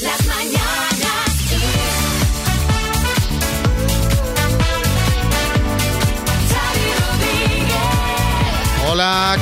[0.00, 0.27] Las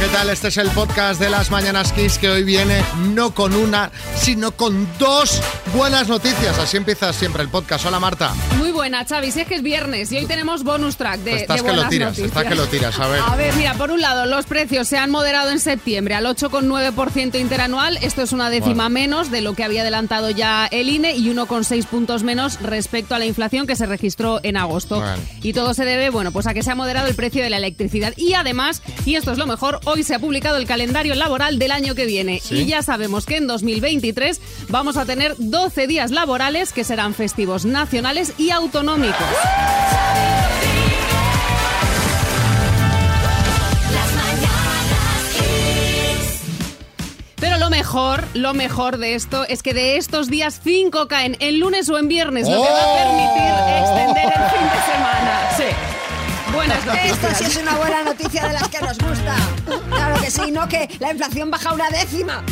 [0.06, 0.30] ¿qué tal?
[0.30, 4.52] Este es el podcast de las Mañanas Kiss que hoy viene no con una, sino
[4.52, 5.40] con dos
[5.74, 6.58] buenas noticias.
[6.58, 7.86] Así empieza siempre el podcast.
[7.86, 8.32] Hola, Marta.
[8.56, 9.32] Muy buena, Xavi.
[9.32, 11.74] Si es que es viernes y hoy tenemos bonus track de, Estás de que lo
[11.74, 12.28] buenas tiras, noticias.
[12.28, 13.20] estás que lo tiras, a ver.
[13.26, 17.40] A ver, mira, por un lado, los precios se han moderado en septiembre al 8,9%
[17.40, 17.98] interanual.
[18.00, 18.90] Esto es una décima Bueno.
[18.90, 23.18] menos de lo que había adelantado ya el INE y 1,6 puntos menos respecto a
[23.18, 25.00] la inflación que se registró en agosto.
[25.00, 25.20] Bueno.
[25.42, 27.56] Y todo se debe, bueno, pues a que se ha moderado el precio de la
[27.56, 28.12] electricidad.
[28.16, 31.72] Y además, y esto es lo mejor, hoy se ha publicado el calendario laboral del
[31.72, 32.40] año que viene.
[32.42, 32.56] ¿Sí?
[32.56, 37.64] Y ya sabemos que en 2023 vamos a tener 12 días laborales que serán festivos
[37.64, 39.16] nacionales y autonómicos.
[47.38, 51.60] Pero lo mejor, lo mejor de esto es que de estos días 5 caen en
[51.60, 53.46] lunes o en viernes, lo que va a permitir
[53.80, 55.50] extender el fin de semana.
[55.56, 55.95] Sí.
[56.56, 56.92] Buenas Esto
[57.28, 57.38] noticias.
[57.38, 59.34] sí es una buena noticia de las que nos gusta.
[59.90, 62.42] Claro que sí, no que la inflación baja una décima.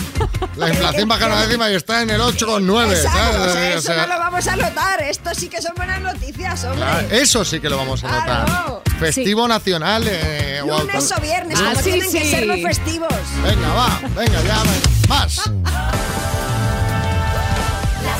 [0.57, 2.91] La inflación baja una décima y está en el 8,9.
[2.93, 3.37] Exacto, ¿sabes?
[3.47, 5.03] o sea, O eso sea, no lo vamos a notar.
[5.03, 6.79] Esto sí que son buenas noticias, hombre.
[6.81, 8.45] claro, eso sí que lo vamos a notar.
[8.47, 8.83] Claro.
[8.99, 10.05] Festivo nacional.
[10.07, 13.13] eh, Lunes o viernes, Ah, como sí, tienen que ser los festivos.
[13.43, 14.63] Venga, va, venga, ya.
[14.63, 14.83] ven.
[15.09, 15.37] Más.
[15.37, 15.47] Las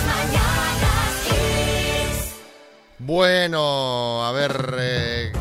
[0.07, 2.33] mañanas Kiss.
[2.99, 5.33] Bueno, a ver, eh,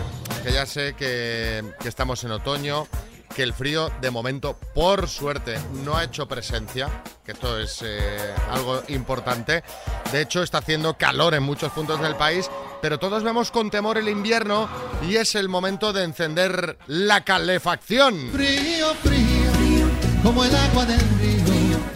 [0.53, 2.87] ya sé que, estamos en otoño,
[3.35, 6.89] que el frío de momento, por suerte, no ha hecho presencia,
[7.25, 9.63] que esto es eh, algo importante.
[10.11, 12.51] De hecho, está haciendo calor en muchos puntos del país,
[12.83, 14.69] pero todos vemos con temor el invierno
[15.07, 18.29] y es el momento de encender la calefacción.
[18.31, 19.89] Frío, frío,
[20.21, 21.42] como el agua del río.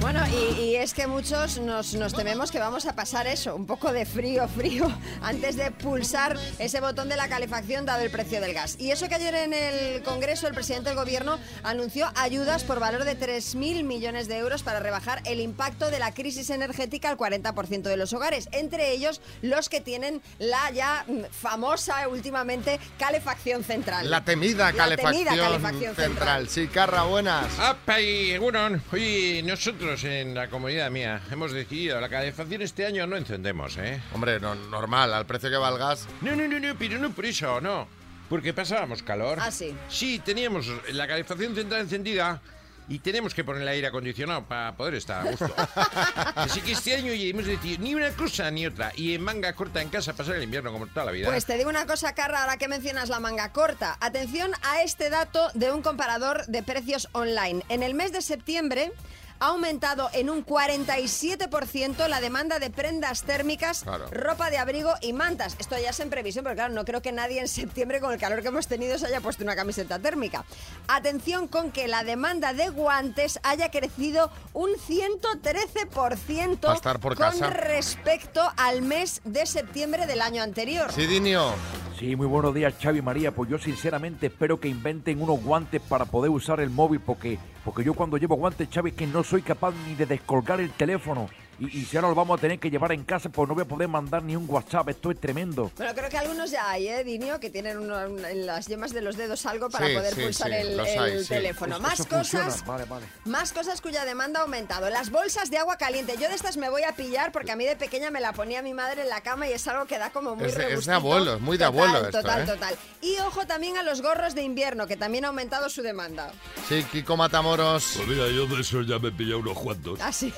[0.07, 3.65] Bueno, y, y es que muchos nos, nos tememos que vamos a pasar eso, un
[3.65, 4.89] poco de frío, frío,
[5.21, 8.77] antes de pulsar ese botón de la calefacción dado el precio del gas.
[8.79, 13.03] Y eso que ayer en el Congreso el presidente del Gobierno anunció ayudas por valor
[13.03, 17.81] de 3.000 millones de euros para rebajar el impacto de la crisis energética al 40%
[17.81, 24.09] de los hogares, entre ellos los que tienen la ya mm, famosa últimamente calefacción central.
[24.09, 26.47] La temida La calefacción, temida calefacción central.
[26.47, 27.59] Sí, Carra, buenas.
[27.59, 28.81] ¡Apa y Egunon!
[28.93, 34.01] Oye, nosotros en la comunidad mía hemos decidido la calefacción este año no encendemos, ¿eh?
[34.13, 36.07] Hombre, no- normal, al precio que va el gas.
[36.21, 37.87] No, no, no, no, pero no por eso, no.
[38.29, 39.37] Porque pasábamos calor.
[39.41, 39.75] Ah, sí.
[39.89, 42.41] Sí, teníamos la calefacción central encendida
[42.89, 45.53] y tenemos que poner el aire acondicionado para poder estar a gusto.
[46.35, 48.91] Así que este año ya hemos decidido ni una cosa ni otra.
[48.95, 51.27] Y en manga corta en casa pasar el invierno como toda la vida.
[51.27, 53.97] Pues te digo una cosa, Carra, ahora que mencionas la manga corta.
[53.99, 57.63] Atención a este dato de un comparador de precios online.
[57.69, 58.91] En el mes de septiembre
[59.39, 64.07] ha aumentado en un 47% la demanda de prendas térmicas, Claro.
[64.11, 65.55] ropa de abrigo y mantas.
[65.59, 68.19] Esto ya es en previsión, porque claro, no creo que nadie en septiembre con el
[68.19, 70.45] calor que hemos tenido se haya puesto una camiseta térmica.
[70.87, 77.15] Atención con que la demanda de guantes haya crecido un 113% Va a estar por
[77.15, 77.49] con casa.
[77.49, 80.91] respecto al mes de septiembre del año anterior.
[80.91, 81.53] Sí, Dinio.
[81.99, 83.31] Sí, muy buenos días, Xavi y María.
[83.33, 87.83] Pues yo sinceramente espero que inventen unos guantes para poder usar el móvil, porque, porque
[87.83, 91.27] yo cuando llevo guantes, es que no soy capaz ni de descolgar el teléfono.
[91.59, 93.63] Y, y si ahora lo vamos a tener que llevar en casa, pues no voy
[93.63, 94.89] a poder mandar ni un WhatsApp.
[94.89, 95.71] Esto es tremendo.
[95.77, 97.39] Bueno, creo que algunos ya hay, ¿eh, Dinio?
[97.39, 100.49] Que tienen uno- en las yemas de los dedos algo para Sí, poder sí, pulsar
[100.49, 101.75] sí, el, teléfono.
[101.75, 102.65] Eso- Más cosas.
[102.65, 103.05] Vale, vale.
[103.25, 104.89] Más cosas cuya demanda ha aumentado.
[104.89, 106.13] Las bolsas de agua caliente.
[106.19, 108.61] Yo de estas me voy a pillar porque a mí de pequeña me la ponía
[108.61, 110.57] mi madre en la cama y es algo que da como muy Es de- es
[110.57, 110.93] de rebustito.
[110.95, 112.45] abuelo, es muy de Total, abuelo esto, Total, ¿eh?
[112.45, 112.75] total.
[113.01, 116.31] Y ojo también a los gorros de invierno, que también ha aumentado su demanda.
[116.69, 117.93] Sí, Kiko Matamoros.
[117.95, 119.99] Pues mira, yo de eso ya me he pillado unos cuantos.
[120.01, 120.31] Así.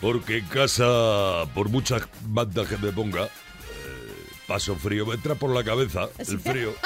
[0.00, 3.28] Porque en casa, por muchas bandas que me ponga, eh,
[4.46, 5.06] paso frío.
[5.06, 6.74] Me entra por la cabeza el frío.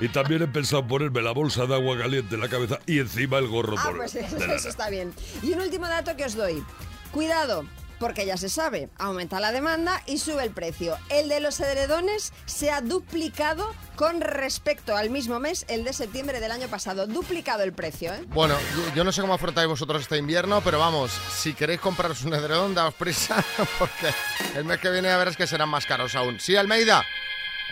[0.00, 3.38] Y también he pensado ponerme la bolsa de agua caliente en la cabeza y encima
[3.38, 5.12] el gorro Ah, por pues eso, está bien.
[5.40, 6.64] Y un último dato que os doy.
[7.12, 7.64] Cuidado,
[8.04, 10.98] porque ya se sabe, aumenta la demanda y sube el precio.
[11.08, 16.38] El de los edredones se ha duplicado con respecto al mismo mes, el de septiembre
[16.38, 17.06] del año pasado.
[17.06, 18.22] Duplicado el precio, ¿eh?
[18.28, 22.22] Bueno, yo- yo no sé cómo afrontáis vosotros este invierno, pero vamos, si queréis compraros
[22.24, 23.42] un edredón, daos prisa,
[23.78, 24.12] porque
[24.54, 26.38] el mes que viene a ver es que serán más caros aún.
[26.40, 27.02] Sí, Almeida.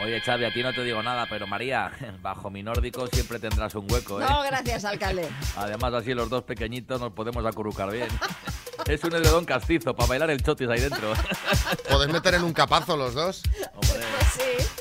[0.03, 1.93] Oye, Xavi, a ti no te digo nada, pero María,
[2.23, 4.25] bajo mi nórdico siempre tendrás un hueco, ¿eh?
[4.27, 5.29] No, gracias, alcalde.
[5.59, 8.09] Además, así los dos pequeñitos nos podemos acurrucar bien.
[8.87, 11.13] Es un edredón castizo para bailar el chotis ahí dentro.
[11.91, 13.43] Podéis meter en un capazo los dos.
[13.75, 14.07] Hombre.
[14.35, 14.73] Sí.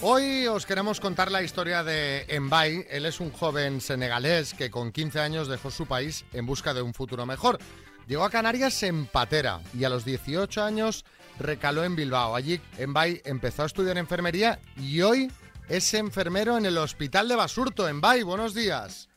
[0.00, 2.86] Hoy os queremos contar la historia de Mbay.
[2.88, 6.82] Él es un joven senegalés que con 15 años dejó su país en busca de
[6.82, 7.58] un futuro mejor.
[8.06, 11.04] Llegó a Canarias en patera y a los 18 años
[11.38, 12.36] recaló en Bilbao.
[12.36, 15.30] Allí Mbay empezó a estudiar enfermería y hoy
[15.68, 17.92] es enfermero en el hospital de Basurto.
[17.92, 19.07] Mbay, buenos días.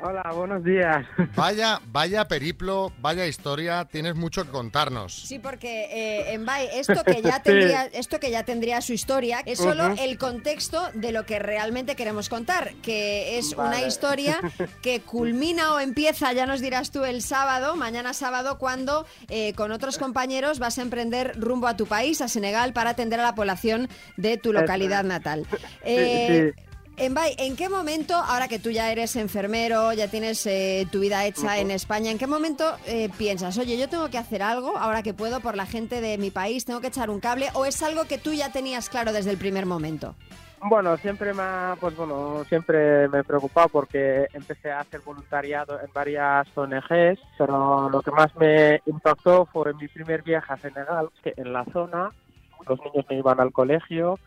[0.00, 1.04] Hola, buenos días.
[1.34, 5.12] Vaya, vaya periplo, vaya historia, tienes mucho que contarnos.
[5.12, 9.40] Sí, porque eh, en Bay, esto que ya tendría, esto que ya tendría su historia,
[9.44, 14.38] es solo el contexto de lo que realmente queremos contar, que es una historia
[14.82, 19.72] que culmina o empieza, ya nos dirás tú, el sábado, mañana sábado, cuando eh, con
[19.72, 23.34] otros compañeros vas a emprender rumbo a tu país, a Senegal, para atender a la
[23.34, 25.44] población de tu localidad natal.
[25.50, 26.62] Sí, Eh, sí.
[26.62, 26.67] En
[27.10, 31.24] Bay, ¿en qué momento, ahora que tú ya eres enfermero, ya tienes eh, tu vida
[31.24, 35.02] hecha en España, ¿en qué momento eh, piensas, oye, yo tengo que hacer algo ahora
[35.02, 37.48] que puedo por la gente de mi país, tengo que echar un cable?
[37.54, 40.16] ¿O es algo que tú ya tenías claro desde el primer momento?
[40.60, 45.80] Bueno, siempre me ha, pues bueno, siempre me he preocupado porque empecé a hacer voluntariado
[45.80, 51.10] en varias ONGs, pero lo que más me impactó fue mi primer viaje a Senegal,
[51.22, 52.10] que en la zona
[52.68, 54.18] los niños no iban al colegio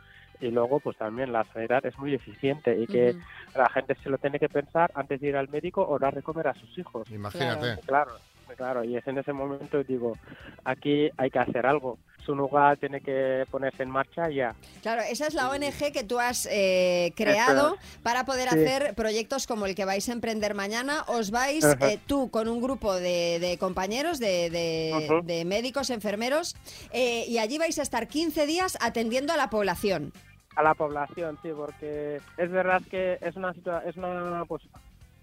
[0.41, 3.15] y luego pues también la sanidad es muy eficiente y que
[3.55, 6.21] la gente se lo tiene que pensar antes de ir al médico o dar de
[6.23, 7.09] comer a sus hijos.
[7.11, 7.79] Imagínate.
[7.85, 8.11] Claro,
[8.57, 10.17] claro, y es en ese momento digo,
[10.65, 11.97] aquí hay que hacer algo.
[12.25, 14.53] Su lugar tiene que ponerse en marcha ya.
[14.83, 18.59] Claro, esa es la ONG que tú has eh, creado para poder Sí.
[18.59, 21.03] hacer proyectos como el que vais a emprender mañana.
[21.07, 26.55] Os vais eh, tú con un grupo de, de compañeros, de, de- de médicos, enfermeros,
[26.93, 30.13] eh, y allí vais a estar 15 días atendiendo a la población.
[30.55, 34.61] A la población, sí, porque es verdad que es una situa- es una pues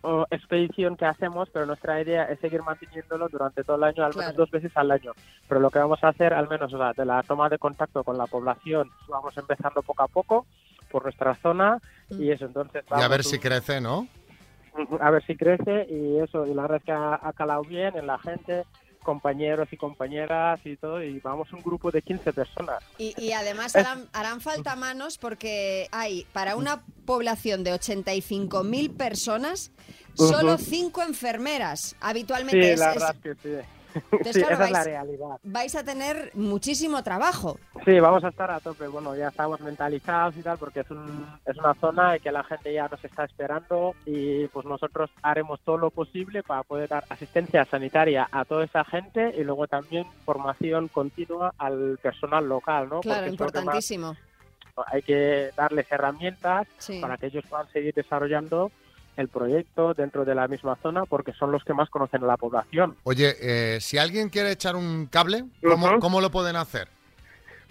[0.01, 4.11] o expedición que hacemos, pero nuestra idea es seguir manteniéndolo durante todo el año, al
[4.15, 4.37] menos Claro.
[4.37, 5.13] dos veces al año.
[5.49, 8.05] Pero lo que vamos a hacer, al menos o sea, de la toma de contacto
[8.05, 10.47] con la población, vamos empezando poco a poco
[10.89, 11.79] por nuestra zona
[12.11, 14.07] y eso, entonces Y a ver un- si crece, ¿no?
[15.01, 17.97] a ver si crece y eso, y la verdad es que ha, ha calado bien
[17.97, 18.65] en la gente,
[19.03, 22.83] compañeros y compañeras y todo, y vamos un grupo de 15 personas.
[22.99, 29.71] Y, y además harán, harán falta manos porque hay para una población de 85.000 personas
[30.15, 30.65] solo Ujú.
[30.65, 31.81] cinco enfermeras.
[31.91, 33.69] Sí, Habitualmente es- la verdad es que sí.
[33.95, 35.39] Entonces, sí, claro, esa es la vais- realidad.
[35.45, 37.59] vais a tener muchísimo trabajo.
[37.85, 38.87] Sí, vamos a estar a tope.
[38.89, 42.45] Bueno, ya estamos mentalizados y tal, porque es, un, es una zona en que la
[42.45, 47.05] gente ya nos está esperando y pues nosotros haremos todo lo posible para poder dar
[47.09, 53.01] asistencia sanitaria a toda esa gente y luego también formación continua al personal local, ¿no?
[53.01, 54.17] Claro, Porque importantísimo.
[54.87, 57.01] hay que darles herramientas Sí.
[57.01, 58.71] para que ellos puedan seguir desarrollando
[59.19, 62.37] el proyecto dentro de la misma zona porque son los que más conocen a la
[62.37, 62.97] población.
[63.03, 65.45] Oye, eh, si alguien quiere echar un cable,
[66.01, 66.89] ¿cómo, lo pueden hacer?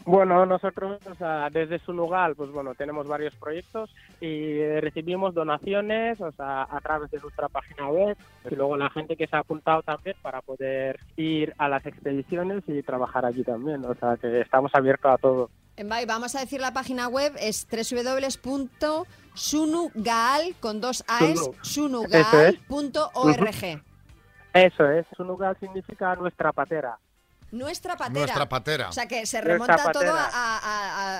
[0.06, 3.90] Bueno, nosotros o sea, desde su lugar, pues bueno, tenemos varios proyectos
[4.22, 8.18] y eh, recibimos donaciones, o sea, a través de nuestra página web
[8.50, 12.64] y luego la gente que se ha apuntado también para poder ir a las expediciones
[12.68, 15.50] y trabajar allí también, o sea, que estamos abiertos a todo.
[16.08, 17.68] Vamos a decir la página web es
[19.38, 22.01] www.sunugaal con dos a's Sunu.
[22.01, 23.81] sunugaal.org.
[24.54, 26.98] Eso es, su lugar significa nuestra patera.
[27.51, 28.19] Nuestra patera.
[28.19, 28.89] Nuestra patera.
[28.89, 30.60] O sea que se remonta todo a, a-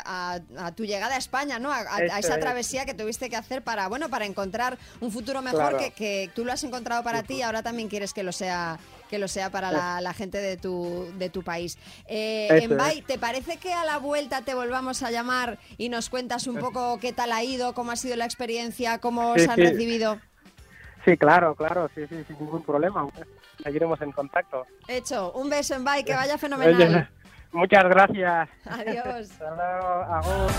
[0.04, 1.72] a- a- a tu llegada a España, ¿no?
[1.72, 2.40] A, a- a Eso esa es.
[2.42, 5.78] travesía que tuviste que hacer para, bueno, para encontrar un futuro mejor Claro.
[5.78, 8.78] que, que tú lo has encontrado para ti y ahora también quieres que lo sea
[9.09, 11.78] que lo sea para la, la gente de tu, de tu país.
[12.07, 13.02] Eh, Envay.
[13.02, 16.99] ¿te parece que a la vuelta te volvamos a llamar y nos cuentas un poco
[16.99, 19.61] qué tal ha ido, cómo ha sido la experiencia, cómo os Sí, han sí.
[19.64, 20.19] recibido?
[21.06, 23.07] Sí, claro, claro, sí, sí, sin ningún problema.
[23.64, 24.66] Seguiremos en contacto.
[24.87, 26.76] Hecho, un beso en Bye, que vaya fenomenal.
[26.76, 27.07] Oye,
[27.54, 28.49] muchas gracias.
[28.66, 29.31] Adiós.
[29.31, 30.52] Hasta luego, agur.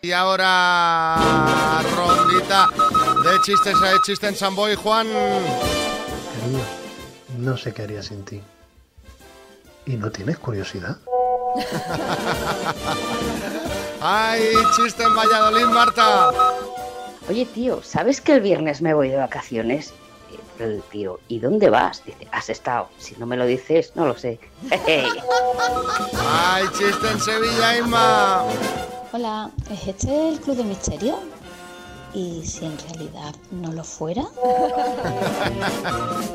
[0.00, 1.16] Y ahora,
[1.96, 2.68] rondita
[3.22, 5.06] de chistes a chiste en Samboy, Juan.
[5.08, 6.64] Cariño,
[7.38, 8.40] no sé qué haría sin ti.
[9.86, 10.98] ¿Y no tienes curiosidad?
[14.00, 14.42] ¡Ay,
[14.76, 16.30] chiste en Valladolid, Marta!
[17.28, 19.92] Oye, tío, ¿sabes que el viernes me voy de vacaciones?
[20.30, 22.04] Eh, el tío, ¿y dónde vas?
[22.04, 22.88] Dice, has estado.
[22.98, 24.38] Si no me lo dices, no lo sé.
[24.70, 28.44] ¡Ay, chiste en Sevilla, Inma!
[29.12, 31.18] Hola, ¿es este el Club de Misterio?
[32.14, 34.22] ¿Y si en realidad no lo fuera?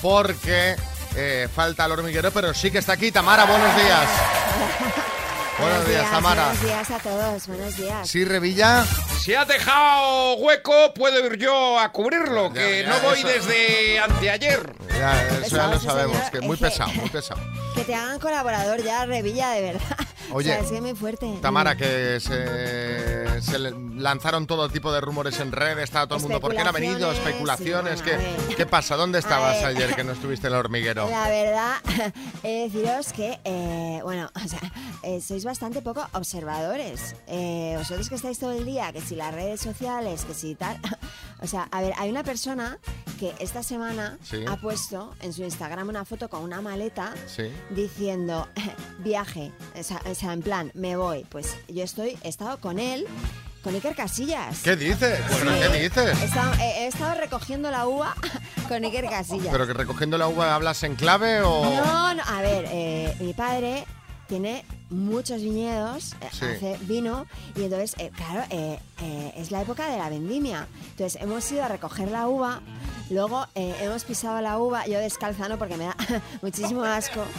[0.00, 0.76] porque
[1.16, 3.10] eh, falta el hormiguero, pero sí que está aquí.
[3.10, 4.08] Tamara, buenos días.
[5.58, 6.44] Buenos días, Tamara.
[6.46, 8.08] Buenos días a todos, buenos días.
[8.08, 8.84] Sí, Revilla.
[9.20, 13.28] Si ha dejado hueco, puedo ir yo a cubrirlo, Ya, que ya, no voy eso.
[13.28, 14.72] desde anteayer.
[14.98, 16.30] Ya, eso ya lo sabemos, señor.
[16.32, 17.40] que es muy Es que- pesado, muy pesado.
[17.76, 19.96] Que te hagan colaborador ya, Revilla, de verdad.
[20.36, 21.38] Oye, o sea, es que es muy fuerte.
[21.40, 26.22] Tamara, que se, se le lanzaron todo tipo de rumores en redes, estaba todo el
[26.22, 27.10] mundo, ¿por qué no ha venido?
[27.12, 28.54] Especulaciones, sí, ¿qué, bueno.
[28.56, 28.96] ¿qué pasa?
[28.96, 31.08] ¿Dónde estabas ayer que no estuviste en el hormiguero?
[31.08, 31.76] La verdad,
[32.42, 34.60] he de deciros que, eh, bueno, o sea,
[35.02, 37.16] eh, sois bastante poco observadores.
[37.26, 40.78] Eh, vosotros que estáis todo el día, que si las redes sociales, que si tal.
[41.42, 42.78] O sea, a ver, hay una persona
[43.20, 44.44] que esta semana Sí.
[44.48, 47.50] ha puesto en su Instagram una foto con una maleta Sí.
[47.68, 48.48] diciendo
[49.00, 51.26] viaje, o sea, o sea, en plan, me voy.
[51.28, 53.06] Pues yo estoy, he estado con él,
[53.64, 54.60] con Iker Casillas.
[54.62, 55.20] ¿Qué dices?
[55.28, 55.58] ¿Pero Sí.
[55.60, 56.20] qué dices?
[56.22, 58.14] He estado, he- he estado recogiendo la uva
[58.68, 59.48] con Iker Casillas.
[59.50, 61.64] ¿Pero que recogiendo la uva hablas en clave o...?
[61.64, 63.84] No, no, a ver, eh, mi padre
[64.28, 66.44] tiene muchos viñedos, eh, Sí.
[66.46, 70.66] hace vino y entonces, eh, claro, eh, eh, es la época de la vendimia.
[70.90, 72.60] Entonces hemos ido a recoger la uva,
[73.10, 75.96] luego eh, hemos pisado la uva, yo descalza no porque me da
[76.42, 77.24] muchísimo asco.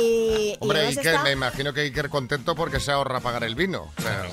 [0.00, 3.54] y Hombre, hemos Iker, estado- me imagino que Iker contento porque se ahorra pagar el
[3.54, 3.88] vino.
[3.96, 4.24] O sea,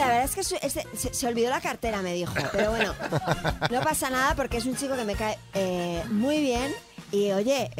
[0.00, 2.32] La verdad es que su- este- se, se olvidó la cartera, me dijo.
[2.52, 2.94] Pero bueno,
[3.70, 6.72] no pasa nada porque es un chico que me cae eh, muy bien.
[7.12, 7.70] Y oye,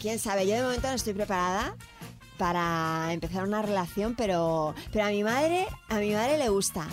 [0.00, 1.74] quién sabe, yo de momento no estoy preparada
[2.36, 6.86] para empezar una relación, pero, pero a mi madre, a mi madre le gusta.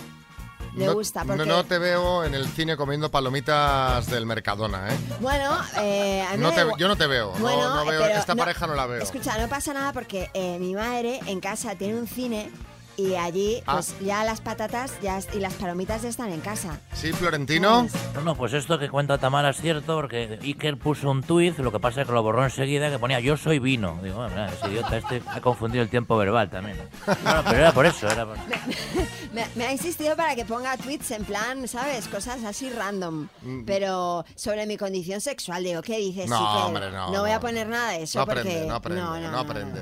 [0.76, 1.46] Le no, gusta, no- porque...
[1.46, 4.96] no te veo en el cine comiendo palomitas del Mercadona, ¿eh?
[5.20, 8.18] Bueno, eh, a mí No te- yo no te veo, no- Bueno, no veo- pero
[8.18, 9.00] esta pareja no la veo.
[9.02, 12.50] Escucha, no pasa nada porque eh, mi madre en casa tiene un cine
[12.96, 13.74] y allí Ah.
[13.74, 16.78] pues ya las patatas ya, y las palomitas ya están en casa.
[16.92, 17.86] Sí, Florentino.
[18.14, 21.72] No, no, pues esto que cuenta Tamara es cierto, porque Iker puso un tuit, lo
[21.72, 23.98] que pasa es que lo borró enseguida, que ponía yo soy vino.
[24.02, 26.76] Digo, bueno, mira, ese idiota este ha confundido el tiempo verbal también.
[27.06, 28.36] Bueno, pero era por eso, era por...
[29.34, 32.06] Me, me ha insistido para que ponga tweets en plan, ¿sabes?
[32.06, 33.28] Cosas así random.
[33.42, 33.64] Mm.
[33.64, 36.28] Pero sobre mi condición sexual, digo, ¿qué dices?
[36.30, 36.64] No, Iker?
[36.66, 37.40] hombre, no, voy a no.
[37.40, 38.40] poner nada de eso No porque...
[38.40, 39.80] aprende, no aprende, no, no, no, aprende.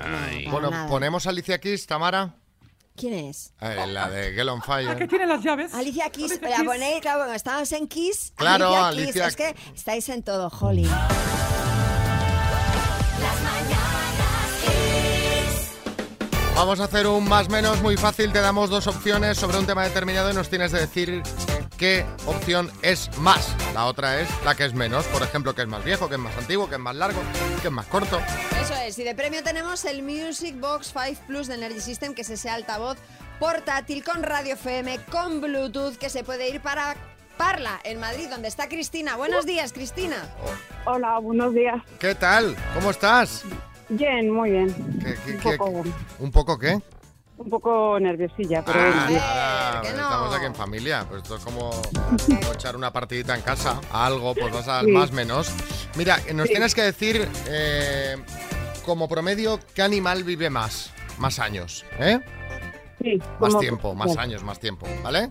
[0.50, 0.87] bueno, nada.
[0.88, 2.35] ponemos a Alicia Keys, Tamara.
[2.95, 3.53] ¿Quién es?
[3.61, 5.09] Eh, la de Get on Fire.
[5.09, 5.73] tiene las llaves.
[5.75, 6.67] Alicia Kiss, Alicia la Keys.
[6.69, 8.33] ponéis, claro, cuando estamos en Kiss.
[8.37, 9.07] Claro, Kiss.
[9.17, 10.87] Alicia- Es que estáis en todo, Holly.
[16.54, 18.32] Vamos a hacer un más menos muy fácil.
[18.32, 21.23] Te damos dos opciones sobre un tema determinado y nos tienes de decir
[21.78, 23.56] qué opción es más.
[23.75, 25.06] La otra es la que es menos.
[25.06, 27.21] Por ejemplo, que es más viejo, que es más antiguo, que es más largo,
[27.61, 28.21] que es más corto.
[28.62, 32.23] Eso es, y de premio tenemos el Music Box 5 Plus de Energy System, que
[32.23, 32.99] es ese altavoz
[33.40, 36.94] portátil con radio FM, con Bluetooth, que se puede ir para
[37.38, 39.16] Parla, en Madrid, donde está Cristina.
[39.16, 40.28] Buenos días, Cristina.
[40.85, 41.82] Hola, buenos días.
[41.99, 42.54] ¿Qué tal?
[42.75, 43.44] ¿Cómo estás?
[43.93, 44.69] Bien, muy bien.
[45.01, 45.83] ¿Qué- qué- un, qué- poco,
[46.19, 46.79] ¿Un poco qué?
[47.39, 49.21] un poco nerviosilla, pero Ah, bueno, bien.
[49.21, 51.05] nada, estamos aquí en familia.
[51.09, 51.71] Pues esto es como,
[52.27, 53.81] como echar una partidita en casa.
[53.93, 54.93] Algo, pues vas al Sí.
[54.93, 55.51] más menos.
[55.97, 56.53] Mira, nos Sí.
[56.55, 58.17] tienes que decir, eh,
[58.85, 60.93] como promedio, ¿qué animal vive más?
[61.19, 62.21] Más años, ¿eh?
[63.03, 65.29] Sí, Más como- tiempo, más años, más tiempo, ¿vale?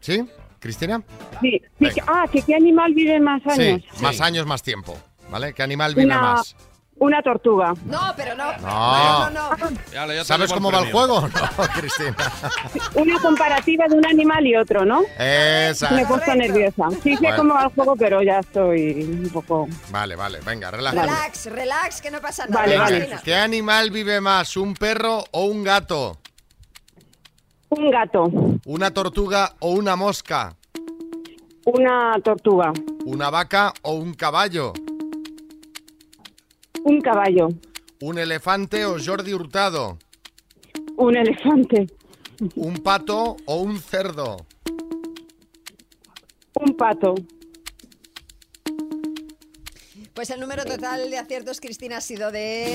[0.00, 0.28] ¿Sí?
[0.58, 1.02] ¿Cristina?
[1.40, 3.82] Sí, sí, que- ah, que qué animal vive más años.
[3.92, 4.96] Sí, más años, más tiempo,
[5.30, 5.52] ¿vale?
[5.52, 6.56] ¿Qué animal vive Una, más?
[6.98, 7.74] Una tortuga.
[7.84, 8.56] No, pero no.
[8.58, 9.30] No.
[9.30, 10.24] no, no.
[10.24, 11.28] ¿Sabes cómo va el juego?
[11.58, 12.16] No, Cristina.
[12.94, 15.02] Una comparativa de un animal y otro, ¿no?
[15.18, 15.94] Exacto.
[15.94, 16.84] Me he puesto nerviosa.
[17.02, 17.36] Sí sé Bueno.
[17.36, 19.68] cómo va el juego, pero ya estoy un poco...
[19.90, 21.02] Vale, vale, venga, relájate.
[21.06, 22.62] Relax, relax, que no pasa nada.
[22.62, 22.84] Vale, Venga,
[23.14, 23.22] vale.
[23.24, 26.18] ¿Qué animal vive más, un perro o un gato?
[27.68, 28.24] Un gato.
[28.66, 30.54] Una tortuga o una mosca.
[31.64, 32.72] Una tortuga.
[33.04, 34.72] Una vaca o un caballo.
[36.88, 37.48] Un caballo.
[38.00, 39.98] Un elefante o Jordi Hurtado.
[40.96, 41.88] Un elefante.
[42.54, 44.36] Un pato o un cerdo.
[46.54, 47.16] Un pato.
[50.14, 52.72] Pues el número total de aciertos, Cristina, ha sido de...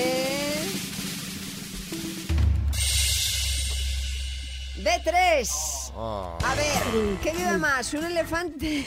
[4.76, 5.90] De tres.
[5.96, 6.36] Oh.
[6.44, 7.94] A ver, ¿qué vive más?
[7.94, 8.86] ¿Un elefante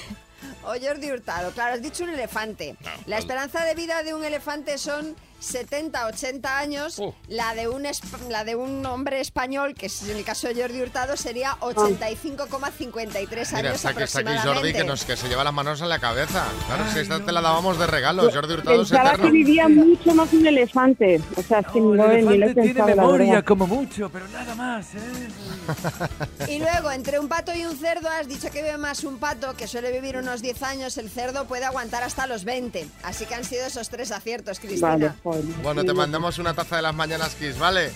[0.67, 1.51] o Jordi Hurtado?
[1.51, 2.75] Claro, has dicho un elefante.
[3.05, 7.01] La esperanza de vida de un elefante son 70, 80 años.
[7.27, 7.85] La, de un
[8.29, 13.51] la de un hombre español, que es en el caso de Jordi Hurtado, sería 85,53
[13.55, 14.47] Mira, años está, que- está aquí aproximadamente.
[14.53, 16.45] Jordi que, nos, que se lleva las manos en la cabeza.
[16.67, 18.23] Claro, si esta te la dábamos de regalo.
[18.31, 19.25] Jordi Hurtado es Pensaba eterno.
[19.25, 21.21] que vivía mucho más un elefante.
[21.35, 24.95] O sea, es no, ni lo he elefante tiene memoria como mucho, pero nada más,
[24.95, 24.99] ¿eh?
[26.47, 29.55] Y luego, entre un pato y un cerdo, has dicho que vive más un pato,
[29.55, 32.87] que suele vivir unos 10 años, el cerdo puede aguantar hasta los 20.
[33.03, 34.87] Así que han sido esos tres aciertos, Cristina.
[34.89, 35.43] Vale, joder.
[35.61, 37.91] Bueno, te mandamos una taza de las mañanas Kiss, ¿vale?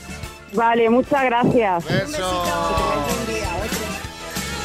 [0.53, 1.85] Vale, muchas gracias.
[1.85, 2.43] Beso.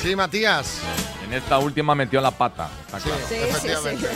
[0.02, 0.80] Sí, Matías.
[1.25, 2.68] En esta última metió la pata.
[2.87, 3.21] está claro.
[3.30, 4.06] efectivamente.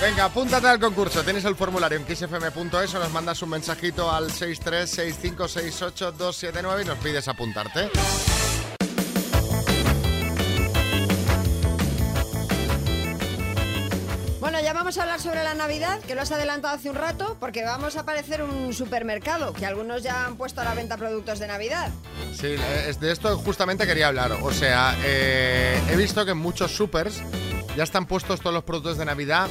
[0.00, 1.22] Venga, apúntate al concurso.
[1.22, 7.28] Tienes el formulario en kissfm.es o nos mandas un mensajito al 636568279 y nos pides
[7.28, 7.90] apuntarte.
[14.82, 17.96] Vamos a hablar sobre la Navidad, que lo has adelantado hace un rato, porque vamos
[17.96, 21.92] a aparecer un supermercado, que algunos ya han puesto a la venta productos de Navidad.
[22.34, 24.32] Sí, eh, de esto justamente quería hablar.
[24.42, 27.22] O sea, eh, he visto que en muchos supers
[27.76, 29.48] ya están puestos todos los productos de Navidad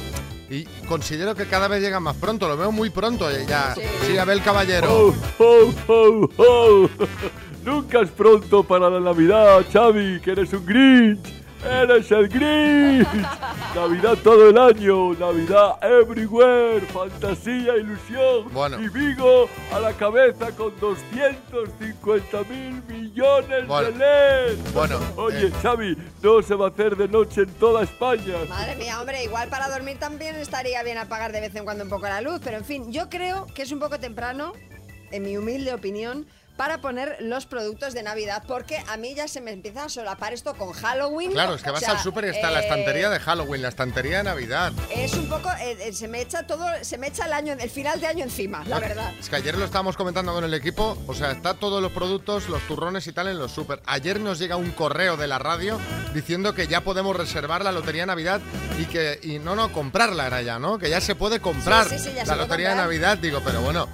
[0.50, 2.46] y considero que cada vez llegan más pronto.
[2.46, 3.74] Lo veo muy pronto eh, ya.
[4.06, 4.92] Sí, Abel Caballero.
[4.92, 6.90] Oh, oh, oh, oh.
[7.64, 11.41] Nunca es pronto para la Navidad, Xavi, que eres un Grinch.
[11.64, 13.06] Eres el Grinch.
[13.74, 18.52] Navidad todo el año, Navidad everywhere, fantasía, ilusión.
[18.52, 18.80] Bueno.
[18.82, 23.90] Y Vigo a la cabeza con 250 mil millones Bueno.
[23.92, 24.58] de LED.
[24.74, 25.52] Bueno, Oye, eh.
[25.62, 28.34] Xavi, no se va a hacer de noche en toda España.
[28.48, 31.90] Madre mía, hombre, igual para dormir también estaría bien apagar de vez en cuando un
[31.90, 34.52] poco la luz, pero en fin, yo creo que es un poco temprano,
[35.12, 39.40] en mi humilde opinión, para poner los productos de Navidad, porque a mí ya se
[39.40, 41.32] me empieza a solapar esto con Halloween.
[41.32, 43.62] Claro, es que O vas sea, al súper y está la eh, estantería de Halloween,
[43.62, 44.72] la estantería de Navidad.
[44.90, 47.70] Es un poco, eh, eh, se me echa todo, se me echa el año, el
[47.70, 49.12] final de año encima, la verdad.
[49.18, 52.48] Es que ayer lo estábamos comentando con el equipo, o sea, está todos los productos,
[52.48, 53.80] los turrones y tal en los súper.
[53.86, 55.78] Ayer nos llega un correo de la radio
[56.14, 58.40] diciendo que ya podemos reservar la lotería de Navidad
[58.78, 60.78] y que, y no, no, comprarla era ya, ¿no?
[60.78, 62.76] Que ya se puede comprar Sí, sí, sí, ya se la lotería de.
[62.76, 63.18] Navidad.
[63.18, 63.88] Digo, pero bueno,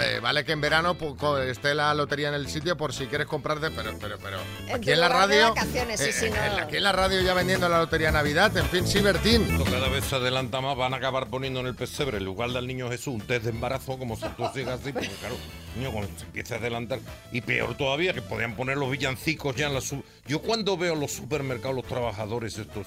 [0.00, 3.06] eh, vale que en verano pu- co- esté la lotería en el sitio por si
[3.06, 6.62] quieres comprarte, pero, pero, pero, En aquí en la radio, vacaciones, sí, sí, eh, no.
[6.64, 9.42] aquí en la radio ya vendiendo la lotería de Navidad, en fin, sí, Bertín.
[9.50, 12.50] Esto cada vez se adelanta más, van a acabar poniendo en el pesebre, en lugar
[12.50, 15.36] del niño Jesús, un test de embarazo, como si tú sigas así, porque claro,
[15.76, 16.98] niño, cuando se empieza a adelantar.
[17.32, 20.94] Y peor todavía, que podían poner los villancicos ya en la su- Yo cuando veo
[20.94, 22.86] los supermercados, los trabajadores estos,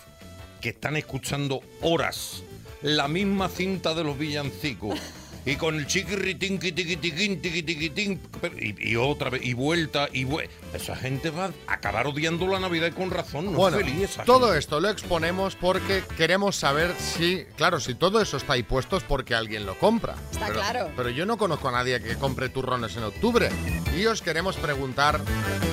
[0.61, 2.41] que están escuchando horas
[2.81, 4.99] la misma cinta de los villancicos.
[5.45, 8.19] Y con el chiquirritín, tiquitiquín, tiquitiquitín,
[8.59, 10.53] y, y otra vez, y vuelta, y vuelta.
[10.75, 14.09] Esa gente va a acabar odiando la Navidad y con razón, no Bueno, es feliz
[14.11, 14.59] esa todo gente.
[14.59, 19.03] esto lo exponemos porque queremos saber si, claro, si todo eso está ahí puesto es
[19.03, 20.15] porque alguien lo compra.
[20.31, 20.91] Está pero, claro.
[20.95, 23.49] Pero yo no conozco a nadie que compre turrones en octubre.
[23.95, 25.21] Y os queremos preguntar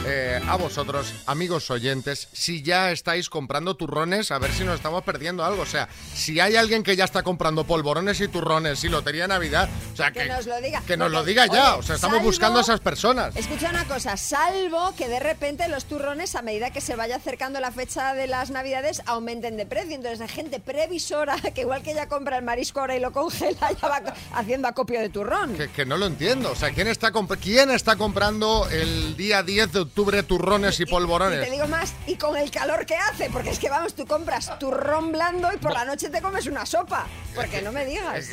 [0.07, 5.03] eh, a vosotros, amigos oyentes, si ya estáis comprando turrones, a ver si nos estamos
[5.03, 5.63] perdiendo algo.
[5.63, 9.29] O sea, si hay alguien que ya está comprando polvorones y turrones y lotería de
[9.29, 10.83] Navidad, o sea, Que que, nos lo diga.
[10.87, 11.71] que nos lo Porque, diga ya.
[11.73, 13.35] oye, O sea, estamos salvo- buscando a esas personas.
[13.37, 17.61] Escucha una cosa, salvo que de repente los turrones, a medida que se vaya acercando
[17.61, 19.95] la fecha de las navidades, aumenten de precio.
[19.95, 23.71] Entonces hay gente previsora que igual que ya compra el marisco ahora y lo congela,
[23.81, 24.03] ya va
[24.35, 25.57] haciendo acopio de turrón.
[25.57, 26.51] Que, que no lo entiendo.
[26.53, 30.87] O sea, ¿quién está, ¿quién está comprando el día 10 de octubre turrones y Y
[30.87, 31.45] polvorones?
[31.45, 34.59] te digo más, y con el calor que hace, porque es que vamos, tú compras
[34.59, 37.07] turrón blando y por la noche te comes una sopa.
[37.35, 38.27] Porque no me digas.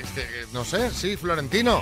[0.53, 1.81] No sé, sí, Florentino.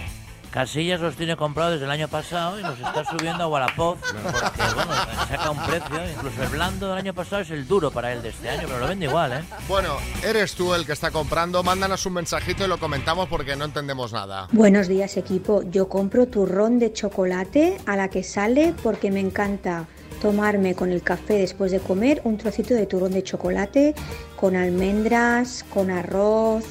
[0.58, 4.74] Casillas los tiene comprados desde el año pasado y los está subiendo a Wallapop porque,
[4.74, 4.92] bueno,
[5.30, 6.12] saca un precio.
[6.12, 8.80] Incluso el blando del año pasado es el duro para él de este año, pero
[8.80, 9.44] lo vende igual, ¿eh?
[9.68, 11.62] Bueno, eres tú el que está comprando.
[11.62, 14.48] Mándanos un mensajito y lo comentamos porque no entendemos nada.
[14.52, 19.86] Buenos días equipo, yo compro turrón de chocolate a la que sale porque me encanta
[20.24, 23.94] tomarme con el café después de comer un trocito de turrón de chocolate
[24.36, 26.64] con almendras, con arroz,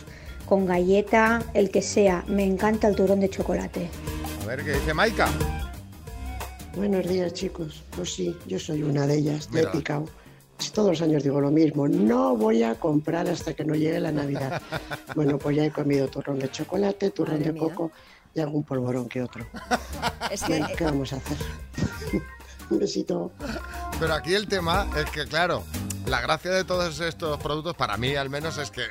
[0.47, 3.91] con galleta, el que sea, me encanta el turrón de chocolate.
[4.43, 5.29] A ver qué dice Maika.
[6.77, 7.83] Buenos días, chicos.
[7.95, 9.49] Pues sí, yo soy una de ellas.
[9.73, 10.07] Picado.
[10.59, 11.89] Si Todos los años digo lo mismo.
[11.89, 14.63] No voy a comprar hasta que no llegue la Navidad.
[15.15, 17.63] Bueno, pues ya he comido turrón de chocolate, turrón Madre de mía.
[17.63, 17.91] coco
[18.35, 19.47] y algún polvorón que otro.
[20.31, 21.39] Es que ¿qué vamos a hacer?
[22.71, 23.33] Un besito.
[23.99, 25.63] Pero aquí el tema es que, claro,
[26.07, 28.83] la gracia de todos estos productos, para mí al menos, es que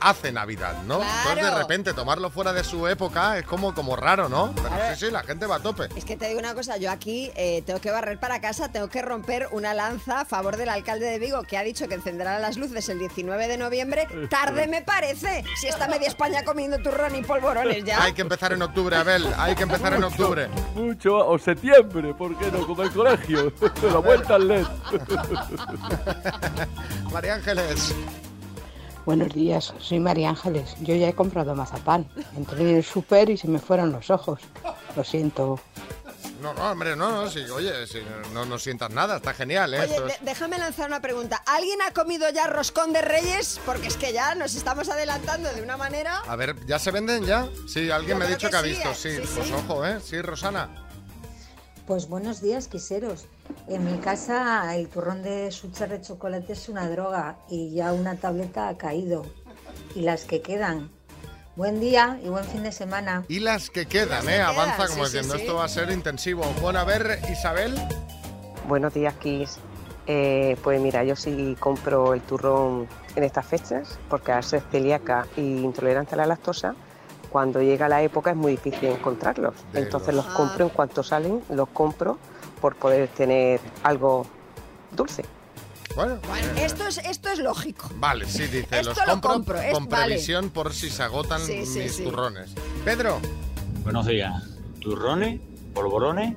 [0.00, 1.02] hace Navidad, ¿no?
[1.02, 4.54] Entonces, de repente, tomarlo fuera de su época es como, como raro, ¿no?
[4.54, 5.88] Pero sí, sí, la gente va a tope.
[5.96, 8.88] Es que te digo una cosa, yo aquí eh, tengo que barrer para casa, tengo
[8.88, 12.38] que romper una lanza a favor del alcalde de Vigo que ha dicho que encenderá
[12.38, 14.08] las luces el 19 de noviembre.
[14.30, 18.02] Tarde me parece, si está media España comiendo turrón y polvorones ya.
[18.02, 20.48] Hay que empezar en octubre, Abel, hay que empezar en octubre.
[20.74, 22.66] Mucho, o septiembre, ¿por qué no?
[22.66, 23.52] Como el colegio.
[23.82, 24.66] La vuelta al LED.
[27.12, 27.94] María Ángeles.
[29.06, 30.74] Buenos días, soy María Ángeles.
[30.80, 32.06] Yo ya he comprado mazapán.
[32.36, 34.40] Entré en el súper y se me fueron los ojos.
[34.96, 35.60] Lo siento.
[36.42, 38.00] No, no, hombre, no, no, sí, oye, sí,
[38.34, 39.80] no, no sientas nada, está genial, ¿eh?
[39.80, 41.42] Oye, es- déjame lanzar una pregunta.
[41.46, 43.58] ¿Alguien ha comido ya roscón de reyes?
[43.64, 46.18] Porque es que ya nos estamos adelantando de una manera...
[46.28, 47.48] A ver, ¿ya se venden ya?
[47.66, 49.10] Sí, alguien Yo me ha dicho que que ha sí, visto, eh, sí.
[49.16, 49.52] sí, Pues sí.
[49.54, 49.98] ojo, ¿eh?
[50.04, 50.68] Sí, Rosana.
[51.86, 53.26] Pues buenos días, quiseros.
[53.68, 58.16] En mi casa el turrón de suchar de chocolate es una droga y ya una
[58.16, 59.24] tableta ha caído.
[59.94, 60.90] Y las que quedan.
[61.54, 63.24] Buen día y buen fin de semana.
[63.28, 64.40] Y las que quedan, Las que ¿eh?
[64.40, 65.40] Avanza quedan, como sí, diciendo, sí.
[65.42, 66.42] esto va a ser intensivo.
[66.60, 67.72] Bueno, a ver, Isabel.
[68.66, 69.58] Buenos días, Kiss.
[70.08, 75.28] Eh, pues mira, yo sí compro el turrón en estas fechas, porque al ser celíaca
[75.36, 76.74] e intolerante a la lactosa,
[77.30, 79.54] cuando llega la época es muy difícil encontrarlos.
[79.72, 82.18] De Entonces los- los compro en cuanto salen, los compro
[82.60, 84.26] por poder tener algo
[84.92, 85.24] dulce.
[85.94, 86.18] Bueno,
[86.56, 87.88] Esto es, esto es lógico.
[87.96, 90.04] Vale, sí, dice, Esto los lo compro, es- con vale.
[90.06, 92.04] previsión por si se agotan Sí, sí, mis sí.
[92.04, 92.50] turrones.
[92.84, 93.18] Pedro.
[93.82, 94.42] Buenos días.
[94.80, 95.40] Turrones,
[95.72, 96.36] polvorones.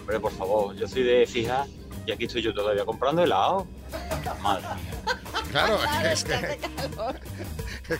[0.00, 1.66] Hombre, por favor, yo soy de fija
[2.06, 3.66] y aquí estoy yo todavía comprando helado.
[4.42, 4.64] Madre.
[5.52, 5.78] Claro,
[6.12, 6.58] es que,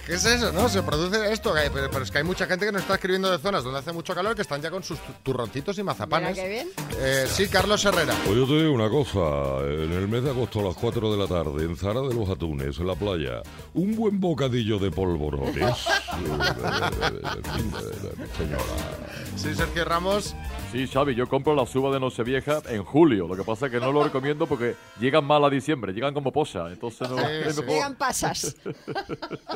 [0.06, 0.68] que es eso, ¿no?
[0.68, 3.38] Se produce esto, pero, pero es que hay mucha gente que nos está escribiendo de
[3.38, 6.30] zonas donde hace mucho calor que están ya con sus tu- turroncitos y mazapanes.
[6.32, 6.68] Mira qué bien.
[6.98, 8.14] Eh, sí, Carlos Herrera.
[8.24, 9.18] Pues yo te digo una cosa,
[9.64, 12.28] en el mes de agosto a las 4 de la tarde, en Zara de los
[12.28, 13.42] Atunes, en la playa,
[13.74, 15.76] un buen bocadillo de polvorones.
[18.36, 18.62] Señora.
[19.36, 20.34] Sí, Sergio Ramos.
[20.70, 23.26] Sí, Xavi, yo compro la suba de Nochevieja en julio.
[23.26, 26.30] Lo que pasa es que no lo recomiendo porque llegan mal a diciembre, llegan como
[26.30, 26.68] posa.
[26.68, 27.62] Entonces no Sí, sí.
[27.66, 28.56] Llegan pasas.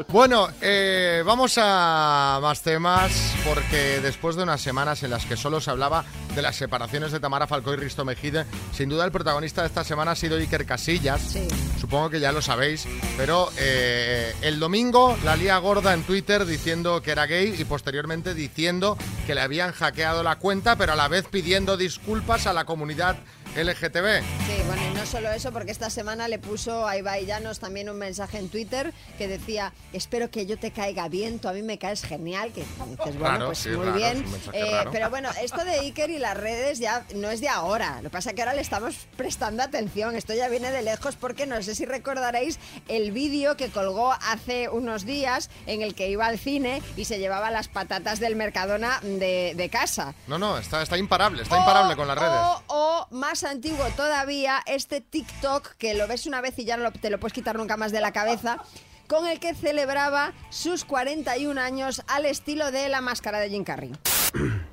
[0.09, 5.61] Bueno, eh, vamos a más temas porque después de unas semanas en las que solo
[5.61, 9.63] se hablaba de las separaciones de Tamara Falcó y Risto Mejide, sin duda el protagonista
[9.63, 11.37] de esta semana ha sido Iker Casillas.
[11.81, 17.01] Supongo que ya lo sabéis, pero eh, el domingo la lía gorda en Twitter diciendo
[17.03, 18.97] que era gay y posteriormente diciendo
[19.27, 23.17] que le habían hackeado la cuenta, pero a la vez pidiendo disculpas a la comunidad
[23.57, 24.23] LGTB.
[24.47, 27.91] Sí, bueno, y no solo eso, porque esta semana le puso a Ibai Llanos también
[27.91, 31.63] un mensaje en Twitter que decía, espero que yo te caiga bien, tú a mí
[31.63, 34.25] me caes genial, que dices, bueno, pues sí, muy raro, bien.
[34.55, 38.05] Eh, pero bueno, esto de Iker y las redes ya no es de ahora, lo
[38.05, 41.47] que pasa es que ahora le estamos prestando atención, esto ya viene de lejos porque
[41.47, 46.27] no sé si recordaréis el vídeo que colgó hace unos días en el que iba
[46.27, 50.15] al cine y se llevaba las patatas del Mercadona de, de casa.
[50.27, 52.33] No, no, está, está imparable, está imparable con las redes.
[52.33, 56.91] O, o, más antiguo todavía, este TikTok que lo ves una vez y ya no
[56.93, 58.59] te lo puedes quitar nunca más de la cabeza,
[59.07, 63.93] con el que celebraba sus 41 años al estilo de la máscara de Jim Carrey.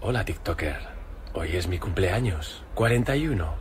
[0.00, 0.78] Hola TikToker,
[1.34, 3.54] hoy es mi cumpleaños, 41.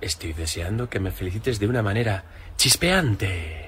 [0.00, 2.24] Estoy deseando que me felicites de una manera
[2.56, 3.65] chispeante.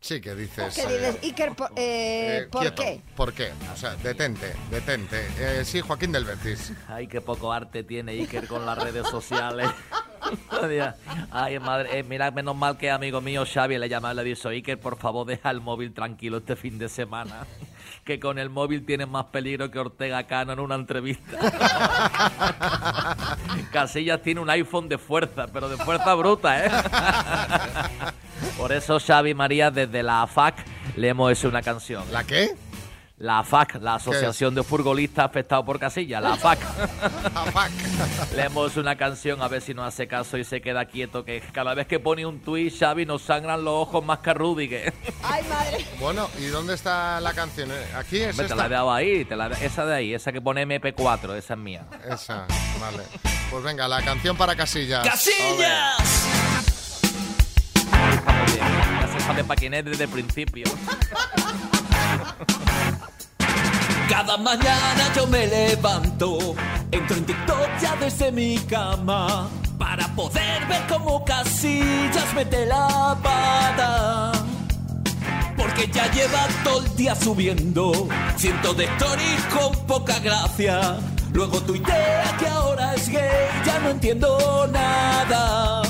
[0.00, 0.74] Sí, que dices...
[0.74, 2.82] ¿Qué eh, dices, Iker, po- eh, eh, ¿por quieto.
[2.82, 3.00] qué?
[3.14, 3.52] ¿Por qué?
[3.72, 5.26] O sea, detente, detente.
[5.38, 6.72] Eh, sí, Joaquín del Betis.
[6.88, 9.68] Ay, qué poco arte tiene Iker con las redes sociales.
[11.30, 14.48] Ay, madre, eh, mira, menos mal que amigo mío Xavi le llama y le dice,
[14.48, 17.46] Iker, por favor, deja el móvil tranquilo este fin de semana.
[18.04, 21.38] Que con el móvil tienes más peligro que Ortega Cano en una entrevista.
[23.72, 26.70] Casillas tiene un iPhone de fuerza, pero de fuerza bruta, ¿eh?
[28.56, 30.56] Por eso Xavi María desde la AFAC
[30.96, 32.04] le hemos hecho una canción.
[32.10, 32.56] ¿La qué?
[33.20, 36.58] La AFAC, la Asociación de Futbolistas Afectados por Casilla, la AFAC.
[38.34, 41.22] Le hemos hecho una canción a ver si nos hace caso y se queda quieto,
[41.22, 44.32] que cada vez que pone un tuit, Xavi, nos sangran los ojos más que a
[44.34, 44.94] Rudiger.
[45.22, 45.84] ¡Ay, madre!
[46.00, 47.70] Bueno, ¿y dónde está la canción?
[47.70, 48.54] Eh, Aquí es Hombre, te esta.
[48.56, 51.60] la he dado ahí, te la- esa de ahí, esa que pone MP4, esa es
[51.60, 51.84] mía.
[52.10, 52.46] Esa,
[52.80, 53.02] vale.
[53.50, 55.06] Pues venga, la canción para Casillas.
[55.06, 56.24] ¡Casillas!
[58.14, 58.66] Está muy bien,
[59.02, 60.64] ya se sabe para quién es desde el principio.
[64.10, 66.56] Cada mañana yo me levanto
[66.90, 74.32] Entro en TikTok ya desde mi cama para poder ver cómo Casillas mete la pata.
[75.56, 80.98] Porque ya lleva todo el día subiendo cientos de stories con poca gracia.
[81.32, 83.22] Luego tuitea que ahora es gay,
[83.64, 85.82] ya no entiendo nada.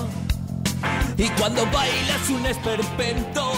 [1.16, 3.52] Y cuando bailas un esperpento,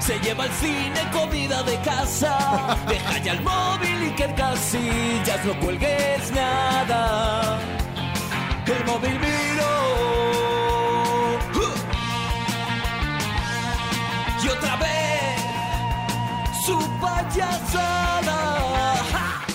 [0.00, 2.76] se lleva al cine comida de casa.
[2.88, 7.58] Deja ya el móvil y que el casillas no cuelgues nada.
[8.66, 9.48] El móvil miro.
[14.42, 15.40] Y otra vez
[16.64, 18.38] su payasada.
[19.12, 19.46] ¡Ja!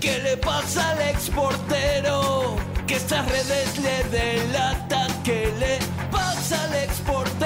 [0.00, 2.56] ¿Qué le pasa al exportero?
[2.86, 5.22] Que estas redes le delatan.
[5.22, 5.78] ¿Qué le
[6.10, 7.43] pasa al exportero?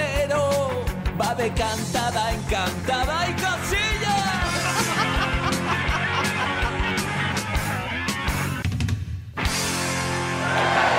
[1.39, 4.17] Va de cantada en cantada y casilla.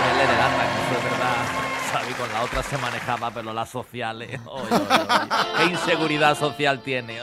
[0.09, 1.45] Él le delata, que eso es verdad.
[1.91, 4.39] Xavi con la otra se manejaba, pero las sociales.
[4.45, 5.57] oy, oy, oy.
[5.57, 7.19] ¿Qué inseguridad social tiene?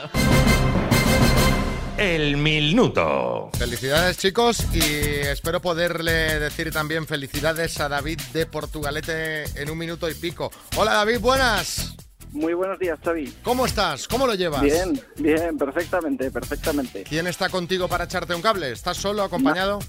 [1.97, 3.49] El minuto.
[3.57, 10.07] Felicidades chicos y espero poderle decir también felicidades a David de Portugalete en un minuto
[10.07, 10.51] y pico.
[10.75, 11.95] Hola David, buenas.
[12.37, 13.33] Muy buenos días, Xavi.
[13.43, 14.07] ¿Cómo estás?
[14.07, 14.61] ¿Cómo lo llevas?
[14.61, 17.03] Bien, bien, perfectamente, perfectamente.
[17.03, 18.71] ¿Quién está contigo para echarte un cable?
[18.71, 19.79] ¿Estás solo, acompañado?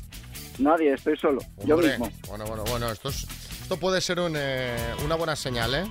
[0.59, 2.11] Nadie, estoy solo, yo Hombre, mismo.
[2.27, 3.27] Bueno, bueno, bueno, esto, es-
[3.63, 5.85] esto puede ser un, eh, una buena señal, ¿eh?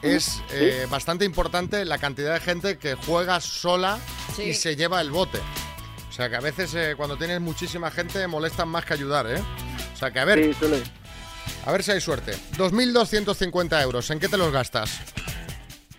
[0.00, 3.98] Es eh, bastante importante la cantidad de gente que juega sola
[4.34, 4.44] Sí.
[4.44, 5.38] y se lleva el bote.
[6.08, 9.42] O sea que a veces eh, cuando tienes muchísima gente molestan más que ayudar, ¿eh?
[9.94, 10.56] O sea que a ver.
[11.66, 12.32] A ver si hay suerte.
[12.56, 15.00] 2.250 euros, ¿en qué te los gastas?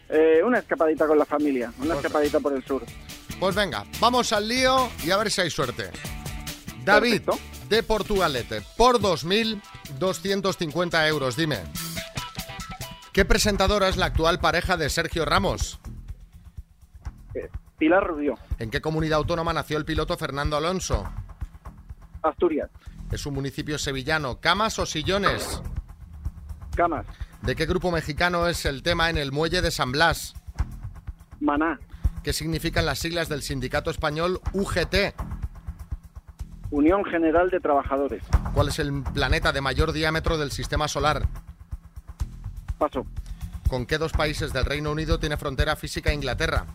[0.10, 2.84] Eh, una escapadita con la familia, una escapadita por el sur.
[3.40, 5.92] Pues venga, vamos al lío y a ver si hay suerte.
[6.84, 7.22] David,
[7.70, 11.60] de Portugalete, por 2.250 euros, dime.
[13.14, 15.80] ¿Qué presentadora es la actual pareja de Sergio Ramos?
[17.78, 21.08] Pilar Rubio, ¿En qué comunidad autónoma nació el piloto Fernando Alonso?
[22.22, 22.70] Asturias,
[23.10, 24.42] ¿Es un municipio sevillano?
[24.42, 25.62] ¿Camas o sillones?
[26.76, 27.06] Camas,
[27.42, 30.34] ¿De qué grupo mexicano es el tema en el muelle de San Blas?
[31.40, 31.80] Maná,
[32.24, 35.16] ¿Qué significan las siglas del sindicato español UGT?
[36.70, 38.24] Unión General de Trabajadores.
[38.54, 41.28] ¿Cuál es el planeta de mayor diámetro del sistema solar?
[42.78, 43.06] Paso.
[43.70, 46.66] ¿Con qué dos países del Reino Unido tiene frontera física Inglaterra?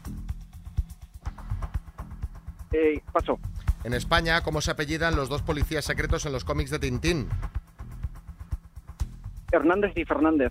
[2.72, 3.38] Eh, paso.
[3.84, 7.28] En España, ¿cómo se apellidan los dos policías secretos en los cómics de Tintín?
[9.54, 10.50] Hernández y Fernández.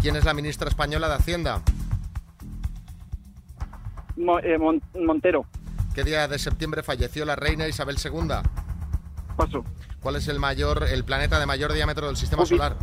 [0.00, 1.62] ¿Quién es la ministra española de Hacienda?
[4.16, 5.46] Mo- eh, Mon- Montero.
[5.94, 8.28] ¿Qué día de septiembre falleció la reina Isabel II?
[9.36, 9.64] Paso.
[10.00, 12.58] ¿Cuál es el mayor, el planeta de mayor diámetro del sistema Júpiter.
[12.72, 12.76] solar?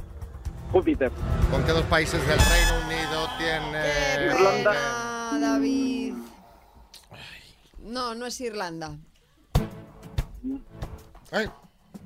[0.71, 1.11] Júpiter.
[1.51, 4.71] ¿Con qué dos países del Reino Unido tiene Irlanda.
[4.75, 6.13] Ah, David.
[7.79, 8.95] No, no es Irlanda.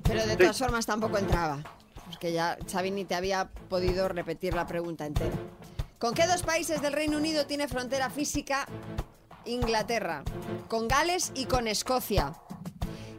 [0.04, 1.58] Pero de todas formas tampoco entraba.
[2.16, 5.36] Porque ya Xavi ni te había podido repetir la pregunta entera.
[5.98, 8.66] ¿Con qué dos países del Reino Unido tiene frontera física
[9.44, 10.24] Inglaterra?
[10.66, 12.32] Con Gales y con Escocia.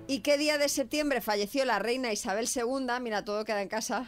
[0.07, 2.87] ¿Y qué día de septiembre falleció la reina Isabel II?
[2.99, 4.03] Mira, todo queda en casa.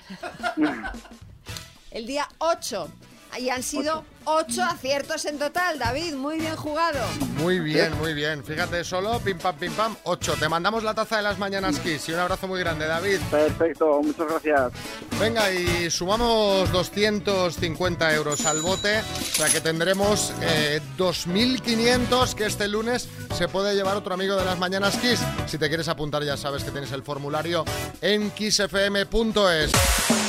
[1.91, 2.89] El día 8.
[3.37, 6.15] Y han sido 8 aciertos en total, David.
[6.15, 6.99] Muy bien jugado.
[7.37, 8.43] Muy bien, muy bien.
[8.43, 10.35] Fíjate solo, pim pam, pim pam, 8.
[10.39, 13.19] Te mandamos la taza de las mañanas Kiss y un abrazo muy grande, David.
[13.31, 14.71] Perfecto, muchas gracias.
[15.19, 22.67] Venga, y sumamos 250 euros al bote, o sea que tendremos eh, 2.500 que este
[22.67, 25.19] lunes se puede llevar otro amigo de las mañanas Kiss.
[25.47, 27.63] Si te quieres apuntar ya sabes que tienes el formulario
[28.01, 30.28] en kissfm.es.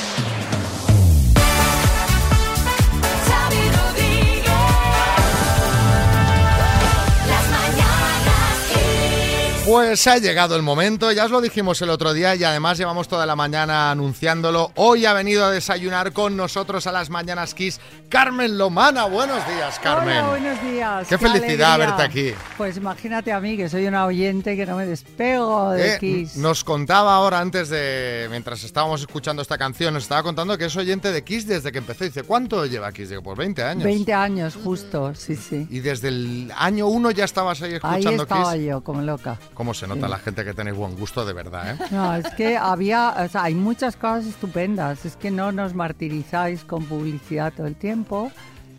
[9.71, 13.07] Pues ha llegado el momento, ya os lo dijimos el otro día y además llevamos
[13.07, 14.73] toda la mañana anunciándolo.
[14.75, 17.79] Hoy ha venido a desayunar con nosotros a las mañanas Kiss
[18.09, 19.05] Carmen Lomana.
[19.05, 20.17] Buenos días, Carmen.
[20.17, 21.07] Hola, buenos días.
[21.07, 21.95] Qué felicidad alegría.
[21.95, 22.33] verte aquí.
[22.57, 26.35] Pues imagínate a mí, que soy una oyente que no me despego de Eh, Kiss.
[26.35, 30.75] Nos contaba ahora antes de, mientras estábamos escuchando esta canción, nos estaba contando que es
[30.75, 32.03] oyente de Kiss desde que empezó.
[32.03, 33.07] Dice, ¿cuánto lleva Kiss?
[33.07, 33.83] Digo, pues 20 años.
[33.85, 35.65] 20 años, justo, sí, sí.
[35.69, 38.63] Y desde el año 1 ya estabas ahí Ahí escuchando estaba Kiss.
[38.65, 39.39] yo, como loca.
[39.61, 40.11] ¿Cómo se nota Sí.
[40.11, 41.85] la gente que tenéis buen gusto de verdad, eh?
[41.91, 45.05] No, es que había, o sea, hay muchas cosas estupendas.
[45.05, 48.31] Es que no nos martirizáis con publicidad todo el tiempo,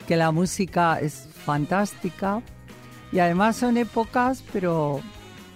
[0.08, 2.42] que la música es fantástica
[3.12, 5.00] y además son épocas, pero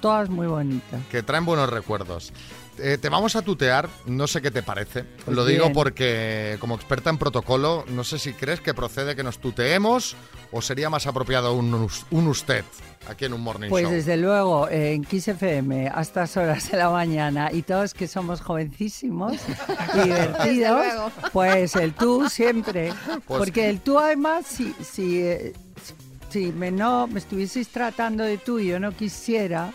[0.00, 1.00] todas muy bonitas.
[1.10, 2.32] que traen buenos recuerdos.
[2.78, 5.04] Eh, te vamos a tutear, no sé qué te parece.
[5.24, 5.72] Pues Lo digo bien.
[5.74, 10.16] porque como experta en protocolo, no sé si crees que procede que nos tuteemos
[10.52, 12.64] o sería más apropiado un, un usted
[13.08, 13.92] aquí en un morning Pues show.
[13.92, 18.08] desde luego, eh, en Kiss FM, a estas horas de la mañana, y todos que
[18.08, 19.34] somos jovencísimos
[19.94, 22.92] y divertidos, pues el tú siempre.
[23.26, 25.52] Pues- Porque el tú además, si, si, eh,
[26.30, 29.72] si me, no, me estuvieseis tratando de tú y yo no quisiera,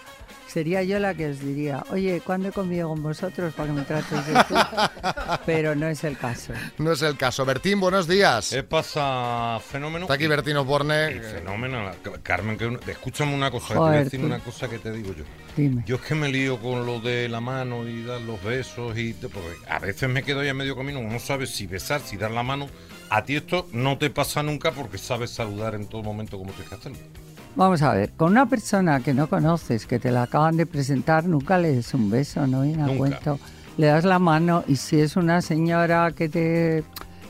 [0.51, 3.81] sería yo la que os diría, oye, ¿cuándo he comido con vosotros para que me
[3.83, 4.55] tratéis de tú?
[5.45, 6.53] Pero no es el caso.
[6.77, 7.45] No es el caso.
[7.45, 8.49] Bertín, buenos días.
[8.49, 10.05] ¿Qué pasa, fenómeno?
[10.05, 11.19] Está aquí Bertín Osborne.
[11.21, 11.91] Fenómeno.
[12.23, 14.25] Carmen, que escúchame una cosa, que te Joder, voy a decir tú.
[14.25, 15.23] una cosa que te digo yo.
[15.55, 15.83] Dime.
[15.85, 19.13] Yo es que me lío con lo de la mano y dar los besos y
[19.13, 22.17] te- porque a veces me quedo ahí a medio camino, no sabes si besar, si
[22.17, 22.67] dar la mano.
[23.09, 26.69] A ti esto no te pasa nunca porque sabes saludar en todo momento como tienes
[26.69, 26.97] que hacerlo.
[27.55, 31.25] Vamos a ver, con una persona que no conoces, que te la acaban de presentar,
[31.25, 33.39] nunca le des un beso, no viene a cuento.
[33.77, 36.83] Le das la mano y si es una señora que te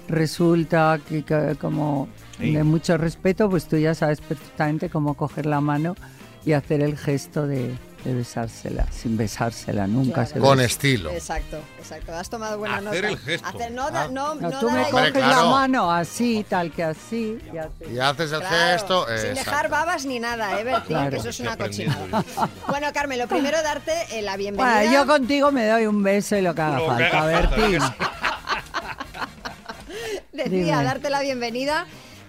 [0.07, 2.07] resulta que, que como
[2.37, 2.53] Sí.
[2.53, 5.95] de mucho respeto, pues tú ya sabes perfectamente cómo coger la mano
[6.43, 10.67] y hacer el gesto de, de besársela, sin besársela, nunca se Con besa.
[10.67, 11.11] estilo.
[11.11, 12.13] Exacto, exacto.
[12.15, 13.07] Has tomado buena Hacer nota.
[13.09, 13.47] el gesto.
[13.47, 14.07] Hacer- no, da- Ah.
[14.11, 15.29] no, No, no tú me coges claro.
[15.29, 17.37] la mano así, tal que así.
[17.53, 19.05] y haces- Y haces el Claro, gesto.
[19.05, 19.39] Sin exacto.
[19.51, 20.87] dejar babas ni nada, ¿eh, Bertín?
[20.87, 21.09] Claro.
[21.11, 22.23] Que eso es una cochinada.
[22.67, 24.77] Bueno, Carmen, lo primero darte eh, la bienvenida.
[24.79, 27.41] Bueno, yo contigo me doy un beso y lo que haga Lo que falta, haga
[27.41, 27.79] falta, Bertín.
[30.33, 30.83] Decía, Dime.
[30.83, 31.85] darte la bienvenida.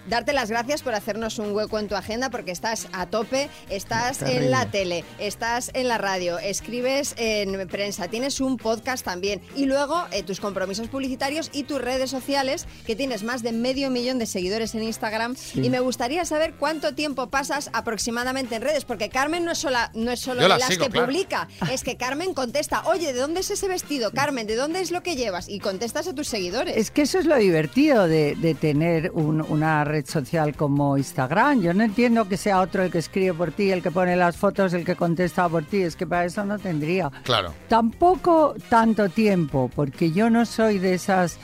[0.07, 4.17] Darte las gracias por hacernos un hueco en tu agenda porque estás a tope, estás
[4.17, 4.45] Terrible.
[4.45, 9.65] en la tele, estás en la radio, escribes en prensa, tienes un podcast también y
[9.65, 14.19] luego eh, tus compromisos publicitarios y tus redes sociales que tienes más de medio millón
[14.19, 19.09] de seguidores en Instagram y me gustaría saber cuánto tiempo pasas aproximadamente en redes porque
[19.09, 21.07] Carmen no es, sola, no es solo las sigo, que claro.
[21.07, 24.11] publica, es que Carmen contesta, oye, ¿de dónde es ese vestido?
[24.11, 25.47] Carmen, ¿de dónde es lo que llevas?
[25.47, 26.75] Y contestas a tus seguidores.
[26.75, 31.61] Es que eso es lo divertido de, de tener un- una red social como Instagram.
[31.61, 34.35] Yo no entiendo que sea otro el que escribe por ti, el que pone las
[34.35, 35.83] fotos, el que contesta por ti.
[35.83, 37.11] Es que para eso no tendría.
[37.23, 37.53] Claro.
[37.69, 41.37] Tampoco tanto tiempo, porque yo no soy de esas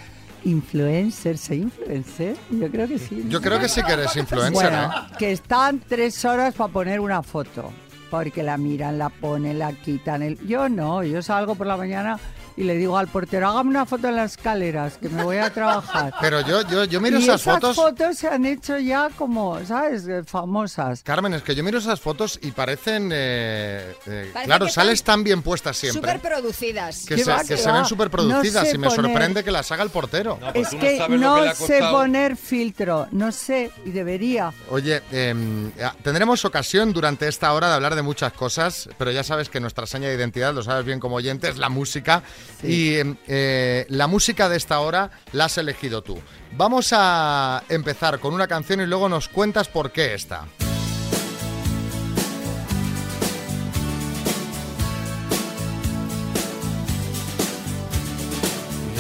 [0.43, 1.41] influencers.
[1.41, 2.35] ¿Soy influencer?
[2.49, 3.21] Yo creo que sí.
[3.23, 3.29] ¿no?
[3.29, 5.15] Yo creo que sí que eres influencer, Bueno, ¿eh?
[5.19, 7.71] que están tres horas para poner una foto.
[8.09, 10.23] Porque la miran, la ponen, la quitan.
[10.23, 10.39] El...
[10.47, 12.19] Yo no, yo salgo por la mañana
[12.60, 15.50] y le digo al portero, hágame una foto en las escaleras, que me voy a
[15.50, 16.13] trabajar.
[16.22, 17.78] Pero yo, yo, yo miro y esas fotos.
[18.17, 20.06] se han hecho ya como, ¿sabes?
[20.08, 21.02] Eh, Famosas.
[21.04, 23.12] Carmen, es que yo miro esas fotos y parecen.
[23.13, 26.02] eh, eh, Parece claro, sales tan bien puestas siempre.
[26.02, 27.06] Súper producidas.
[27.08, 27.78] Que ¿Qué se, va, que qué se va?
[27.78, 30.38] ven súper producidas No sé y me poner- sorprende que las haga el portero.
[30.41, 34.52] No, pues Es no que sabes no que sé poner filtro, no sé, y debería.
[34.69, 39.24] Oye, em, eh, tendremos ocasión durante esta hora de hablar de muchas cosas, pero ya
[39.24, 42.22] sabes que nuestra seña de identidad, lo sabes bien como oyente, es la música.
[42.63, 42.95] Y
[43.27, 46.19] eh, la música de esta hora la has elegido tú.
[46.53, 50.47] Vamos a empezar con una canción y luego nos cuentas por qué esta.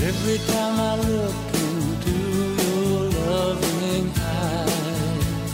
[0.01, 2.15] Every time I look into
[2.63, 5.53] your loving eyes,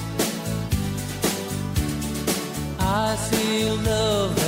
[2.79, 4.44] I see love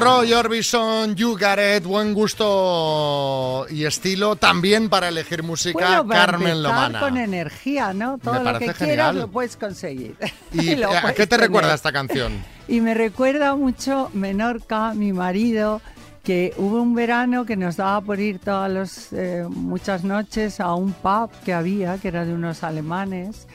[0.00, 6.26] Roy Orbison, You Got It, buen gusto y estilo también para elegir música, Bueno, para
[6.26, 7.00] Carmen Lomana.
[7.00, 8.16] con energía, ¿no?
[8.18, 8.96] Todo lo parece que genial.
[8.96, 10.16] quieras lo puedes conseguir.
[10.52, 11.46] ¿Y lo a qué te tener.
[11.48, 12.32] recuerda esta canción?
[12.66, 15.82] Y me recuerda mucho Menorca, mi marido,
[16.24, 20.74] que hubo un verano que nos daba por ir todas los, eh, muchas noches a
[20.74, 23.46] un pub que había, que era de unos alemanes,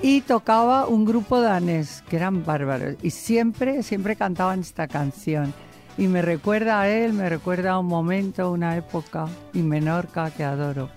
[0.00, 5.52] y tocaba un grupo danés, que eran bárbaros, y siempre, siempre cantaban esta canción.
[5.96, 10.42] Y me recuerda a él, me recuerda a un momento, una época, y Menorca que
[10.44, 10.90] adoro.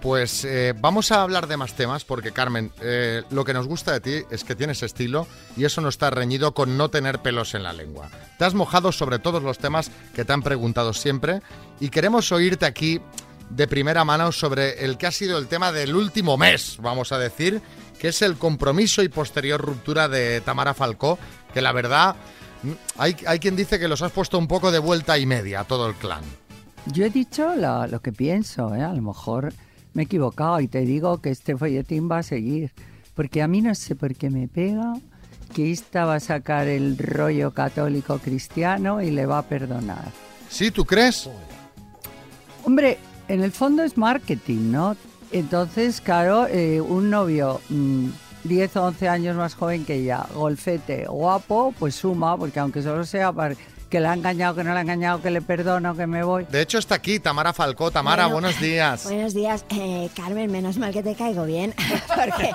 [0.00, 3.92] pues eh, vamos a hablar de más temas porque Carmen, eh, lo que nos gusta
[3.92, 5.26] de ti es que tienes estilo
[5.56, 8.10] y eso no está reñido con no tener pelos en la lengua.
[8.38, 11.40] Te has mojado sobre todos los temas que te han preguntado siempre
[11.80, 13.00] y queremos oírte aquí
[13.48, 17.18] de primera mano sobre el que ha sido el tema del último mes, vamos a
[17.18, 17.62] decir,
[17.98, 21.18] que es el compromiso y posterior ruptura de Tamara Falcó,
[21.54, 22.14] que la verdad
[22.96, 25.64] hay, hay quien dice que los has puesto un poco de vuelta y media a
[25.64, 26.22] todo el clan.
[26.86, 28.82] Yo he dicho lo, lo que pienso, ¿eh?
[28.82, 29.52] a lo mejor
[29.94, 32.72] me he equivocado y te digo que este folletín va a seguir.
[33.14, 34.94] Porque a mí no sé por qué me pega
[35.54, 40.10] que esta va a sacar el rollo católico cristiano y le va a perdonar.
[40.50, 41.30] ¿Sí, tú crees?
[42.64, 42.98] Hombre,
[43.28, 44.96] en el fondo es marketing, ¿no?
[45.30, 48.08] Entonces, claro, eh, un novio mm,
[48.44, 53.04] 10 o 11 años más joven que ella, golfete, guapo, pues suma, porque aunque solo
[53.04, 53.54] sea para
[53.94, 56.46] que le ha engañado, que no le ha engañado, que le perdono, que me voy.
[56.50, 57.92] De hecho está aquí Tamara Falcó.
[57.92, 59.04] Tamara, Bueno, buenos días.
[59.04, 61.72] Buenos días, Eh, Carmen, menos mal que te caigo bien,
[62.08, 62.50] porque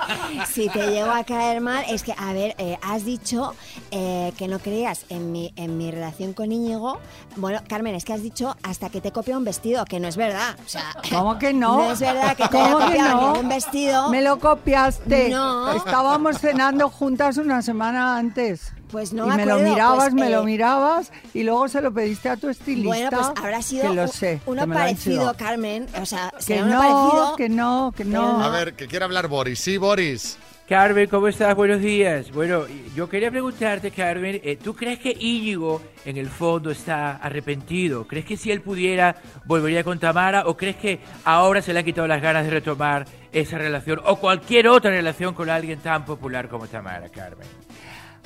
[0.51, 3.55] si te llego a caer mal, es que, a ver, eh, has dicho
[3.91, 6.99] eh, que no creías en mi, en mi relación con Íñigo.
[7.37, 10.17] Bueno, Carmen, es que has dicho hasta que te copia un vestido, que no es
[10.17, 10.57] verdad.
[10.65, 11.77] O sea, ¿Cómo que no?
[11.77, 13.31] No es verdad que te haya ¿Cómo que no?
[13.31, 14.09] ningún vestido.
[14.09, 15.29] Me lo copiaste.
[15.29, 15.71] No.
[15.71, 18.73] Estábamos cenando juntas una semana antes.
[18.91, 21.67] Pues no y me me lo acuerdo, mirabas, pues, me eh, lo mirabas y luego
[21.67, 22.87] se lo pediste a tu estilista.
[22.87, 25.33] Bueno, pues habrá sido que lo sé, uno que me parecido.
[25.37, 25.85] Carmen.
[26.01, 27.35] O sea, Que será uno no, parecido.
[27.35, 28.43] que no, que no.
[28.43, 29.59] A ver, que quiere hablar Boris.
[29.59, 30.37] Sí, Boris.
[30.67, 31.55] Carmen, ¿cómo estás?
[31.55, 32.31] Buenos días.
[32.31, 32.65] Bueno,
[32.95, 38.05] yo quería preguntarte, Carmen, eh, ¿tú crees que Íñigo en el fondo está arrepentido?
[38.05, 39.15] ¿Crees que si él pudiera
[39.45, 43.07] volvería con Tamara o crees que ahora se le han quitado las ganas de retomar
[43.31, 47.47] esa relación o cualquier otra relación con alguien tan popular como Tamara, Carmen?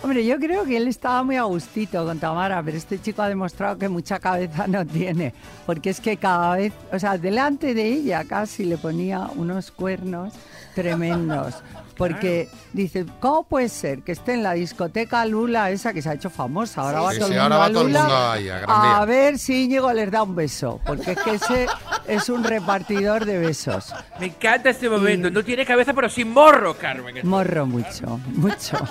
[0.03, 3.29] Hombre, yo creo que él estaba muy a gustito con Tamara, pero este chico ha
[3.29, 5.33] demostrado que mucha cabeza no tiene,
[5.65, 10.33] porque es que cada vez, o sea, delante de ella casi le ponía unos cuernos
[10.73, 11.55] tremendos.
[11.97, 16.13] Porque dice, ¿cómo puede ser que esté en la discoteca Lula esa que se ha
[16.13, 16.81] hecho famosa?
[16.81, 18.31] Ahora Sí, va sí, todo sí, el ahora mundo va a todo el Lula mundo
[18.31, 21.67] ahí, a ver si Íñigo les da un beso, porque es que ese
[22.07, 23.93] es un repartidor de besos.
[24.19, 25.29] Me encanta este momento.
[25.29, 27.27] No tiene cabeza, pero sin morro, Carmen.
[27.27, 28.77] Morro mucho, mucho.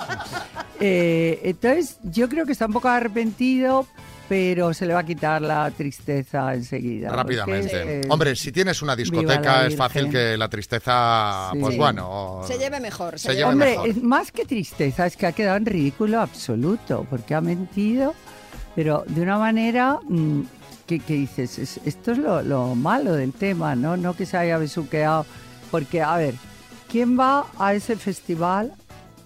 [0.85, 3.87] Eh, entonces, yo creo que está un poco arrepentido,
[4.33, 7.09] pero se le va a quitar la tristeza enseguida.
[7.11, 7.99] Rápidamente.
[7.99, 11.59] eh, Hombre, si tienes una discoteca es fácil que la tristeza, Sí.
[11.59, 13.19] pues bueno, Se lleve mejor.
[13.19, 13.87] Se, Se lleve Hombre, mejor.
[13.89, 18.15] es más que tristeza, es que ha quedado en ridículo absoluto, porque ha mentido,
[18.73, 20.41] pero de una manera mm,
[20.87, 23.97] que, que dices, es- esto es lo, lo malo del tema, ¿no?
[23.97, 25.27] No que se haya besuqueado,
[25.69, 26.33] porque, a ver,
[26.91, 28.73] ¿quién va a ese festival?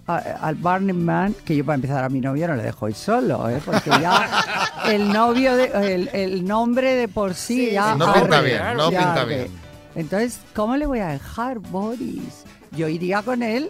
[0.07, 2.95] A- al Burning Man, que yo para empezar a mi novio no le dejo ir
[2.95, 3.59] solo, ¿eh?
[3.65, 4.29] porque ya
[4.87, 8.89] el novio, de, el, el nombre de por sí, Sí, ya no pinta bien, no
[8.89, 9.35] pinta arde.
[9.35, 9.51] bien.
[9.95, 12.43] Entonces, ¿cómo le voy a dejar, Boris?
[12.71, 13.69] Yo iría con él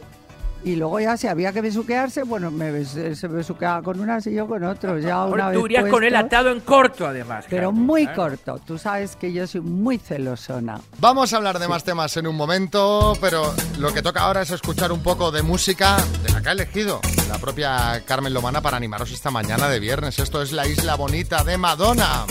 [0.63, 4.33] y luego ya si había que besuquearse, bueno, me bes- se besuqueaba con unas y
[4.33, 5.01] yo con otros.
[5.03, 7.45] Ya una vez tú irías con él puesto, atado en corto, además.
[7.49, 8.21] Pero Carmen, muy claro.
[8.37, 8.61] corto.
[8.65, 10.81] Tú sabes que yo soy muy celosona.
[10.99, 14.51] Vamos a hablar de más temas en un momento, pero lo que toca ahora es
[14.51, 16.99] escuchar un poco de música de la que ha elegido
[17.29, 20.19] la propia Carmen Lomana para animaros esta mañana de viernes.
[20.19, 22.25] Esto es La Isla Bonita de Madonna.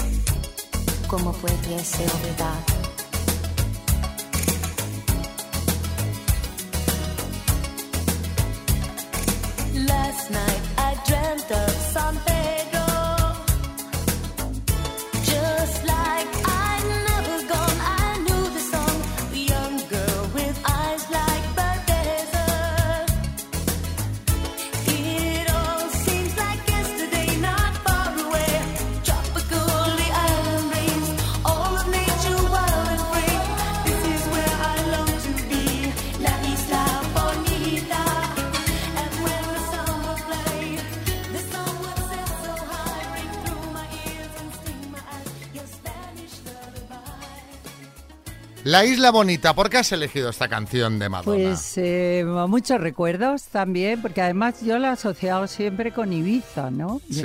[1.07, 2.76] ¿Cómo pudiese olvidar?
[48.67, 51.37] La Isla Bonita, ¿por qué has elegido esta canción de Madonna?
[51.51, 57.01] Pues eh, muchos recuerdos también, porque además yo la he asociado siempre con Ibiza, ¿no?
[57.09, 57.23] Sí.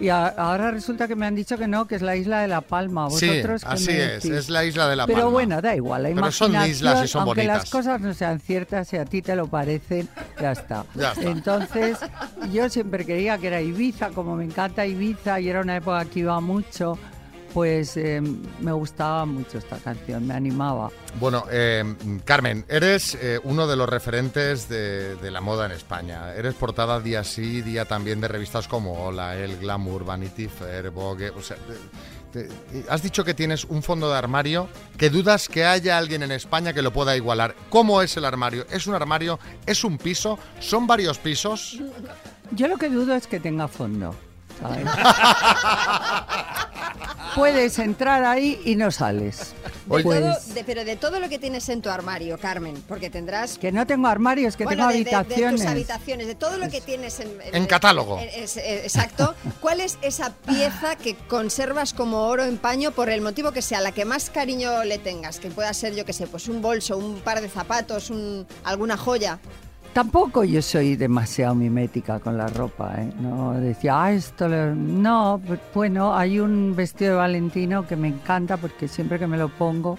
[0.00, 2.48] Y a- ahora resulta que me han dicho que no, que es la isla de
[2.48, 3.08] La Palma.
[3.10, 5.30] Sí, ¿Vosotros qué así me es, es la isla de La Pero Palma.
[5.30, 7.56] bueno, da igual, la Pero son imaginación, islas y son aunque bonitas.
[7.58, 10.08] las cosas no sean ciertas y a ti te lo parecen,
[10.40, 10.84] ya está.
[10.96, 11.22] Ya está.
[11.30, 11.98] Entonces,
[12.52, 16.18] yo siempre creía que era Ibiza, como me encanta Ibiza y era una época que
[16.18, 16.98] iba mucho,
[17.52, 18.20] pues eh,
[18.60, 20.90] me gustaba mucho esta canción, me animaba.
[21.18, 21.84] Bueno, eh,
[22.24, 26.34] Carmen, eres eh, uno de los referentes de, de la moda en España.
[26.34, 31.30] Eres portada día sí, día también de revistas como Hola, El, Glamour, Vanity Fair, Vogue.
[31.30, 35.64] O sea, eh, te- has dicho que tienes un fondo de armario que dudas que
[35.64, 37.56] haya alguien en España que lo pueda igualar.
[37.70, 38.64] ¿Cómo es el armario?
[38.70, 39.38] ¿Es un armario?
[39.66, 40.38] ¿Es un piso?
[40.60, 41.78] ¿Son varios pisos?
[42.52, 44.14] Yo lo que dudo es que tenga fondo.
[44.60, 44.86] ¿Sabes?
[47.34, 49.54] Puedes entrar ahí y no sales.
[49.86, 50.20] De Puedes.
[50.44, 53.56] todo- de- pero de todo lo que tienes en tu armario, Carmen, porque tendrás...
[53.58, 55.60] Que no tengo armarios, que bueno, tengo de- de- de, habitaciones.
[55.60, 57.30] tus habitaciones, de todo lo que tienes en...
[57.52, 58.18] En catálogo.
[58.18, 59.34] en- es- eh, exacto.
[59.60, 63.80] ¿Cuál es esa pieza que conservas como oro en paño por el motivo que sea,
[63.80, 65.38] la que más cariño le tengas?
[65.40, 68.96] Que pueda ser, yo qué sé, pues un bolso, un par de zapatos, un, alguna
[68.96, 69.38] joya.
[69.92, 73.12] Tampoco yo soy demasiado mimética con la ropa, ¿eh?
[73.20, 74.48] No decía, ah, esto...
[74.48, 74.74] le-".
[74.74, 79.36] No, bu- bueno, hay un vestido de Valentino que me encanta porque siempre que me
[79.36, 79.98] lo pongo,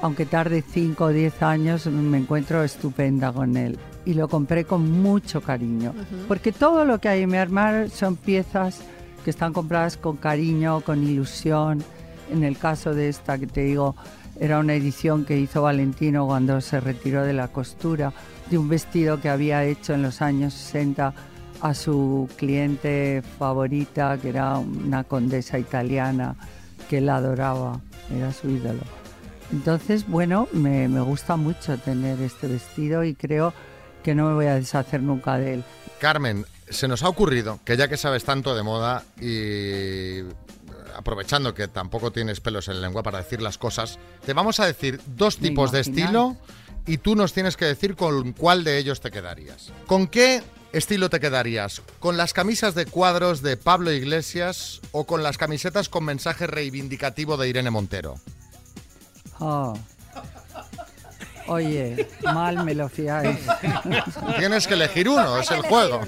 [0.00, 3.78] aunque tarde 5 o 10 años, me encuentro estupenda con él.
[4.06, 5.92] Y lo compré con mucho cariño.
[6.26, 8.80] Porque todo lo que hay en mi armario son piezas
[9.22, 11.84] que están compradas con cariño, con ilusión.
[12.32, 13.94] En el caso de esta que te digo,
[14.40, 18.14] era una edición que hizo Valentino cuando se retiró de la costura,
[18.50, 21.14] de un vestido que había hecho en los años 60
[21.60, 26.34] a su cliente favorita, que era una condesa italiana
[26.88, 27.80] que él adoraba,
[28.14, 28.80] era su ídolo.
[29.52, 33.52] Entonces, bueno, me, me gusta mucho tener este vestido y creo
[34.02, 35.64] que no me voy a deshacer nunca de él.
[35.98, 40.20] Carmen, se nos ha ocurrido que ya que sabes tanto de moda y
[40.96, 44.66] aprovechando que tampoco tienes pelos en la lengua para decir las cosas, te vamos a
[44.66, 46.36] decir dos tipos de estilo
[46.90, 49.72] y tú nos tienes que decir con cuál de ellos te quedarías.
[49.86, 51.82] ¿Con qué estilo te quedarías?
[52.00, 57.36] ¿Con las camisas de cuadros de Pablo Iglesias o con las camisetas con mensaje reivindicativo
[57.36, 58.16] de Irene Montero?
[59.38, 59.78] Oh.
[61.46, 63.38] Oye, mal me lo fiáis.
[64.38, 66.00] Tienes que elegir uno, es el juego.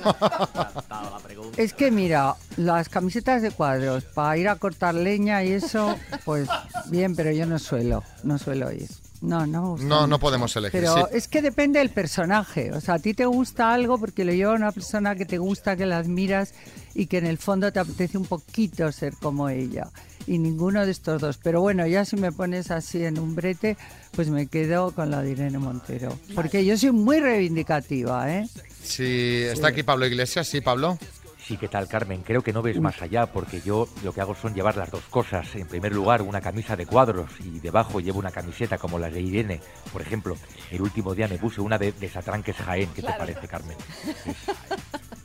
[1.57, 6.49] Es que mira, las camisetas de cuadros para ir a cortar leña y eso, pues
[6.87, 8.89] bien, pero yo no suelo, no suelo ir.
[9.23, 10.81] No, no me gusta No, no podemos elegir.
[10.81, 11.03] Pero sí.
[11.17, 12.73] es que depende del personaje.
[12.73, 15.77] O sea, a ti te gusta algo porque lo lleva una persona que te gusta,
[15.77, 16.55] que la admiras
[16.95, 19.89] y que en el fondo te apetece un poquito ser como ella.
[20.27, 21.39] Y ninguno de estos dos.
[21.39, 23.77] Pero bueno, ya si me pones así en un brete,
[24.11, 26.19] pues me quedo con la de Irene Montero.
[26.35, 28.49] Porque yo soy muy reivindicativa, ¿eh?
[28.83, 30.99] Si está aquí Pablo Iglesias, sí, Pablo.
[31.47, 32.23] Sí, ¿qué tal, Carmen?
[32.23, 35.03] Creo que no ves más allá porque yo lo que hago son llevar las dos
[35.11, 35.55] cosas.
[35.57, 39.21] En primer lugar, una camisa de cuadros y debajo llevo una camiseta como la de
[39.21, 39.61] Irene.
[39.93, 40.37] Por ejemplo,
[40.71, 42.91] el último día me puse una de Desatranques Jaén.
[42.95, 43.77] ¿Qué te parece, Carmen?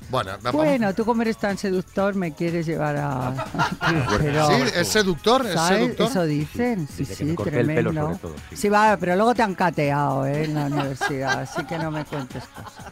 [0.09, 3.33] Bueno, Bueno, tú como eres tan seductor me quieres llevar a...
[4.17, 5.79] pero- Sí, es seductor, es ¿Sabes?
[5.79, 6.07] seductor.
[6.07, 7.89] Eso dicen, sí, sí, me corté el tremendo.
[7.89, 8.55] pelo, sobre todo, sí.
[8.55, 10.45] Sí, va, pero luego te han cateado ¿eh?
[10.45, 12.85] en la universidad, así que no me cuentes cosas.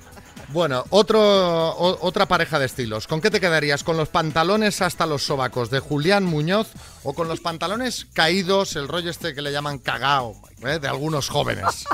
[0.50, 3.08] Bueno, otro, o- otra pareja de estilos.
[3.08, 3.84] ¿Con qué te quedarías?
[3.84, 6.70] ¿Con los pantalones hasta los sobacos de Julián Muñoz
[7.04, 10.80] o con los pantalones caídos, el rollo este que le llaman cagao, ¿eh?
[10.80, 11.86] de algunos jóvenes?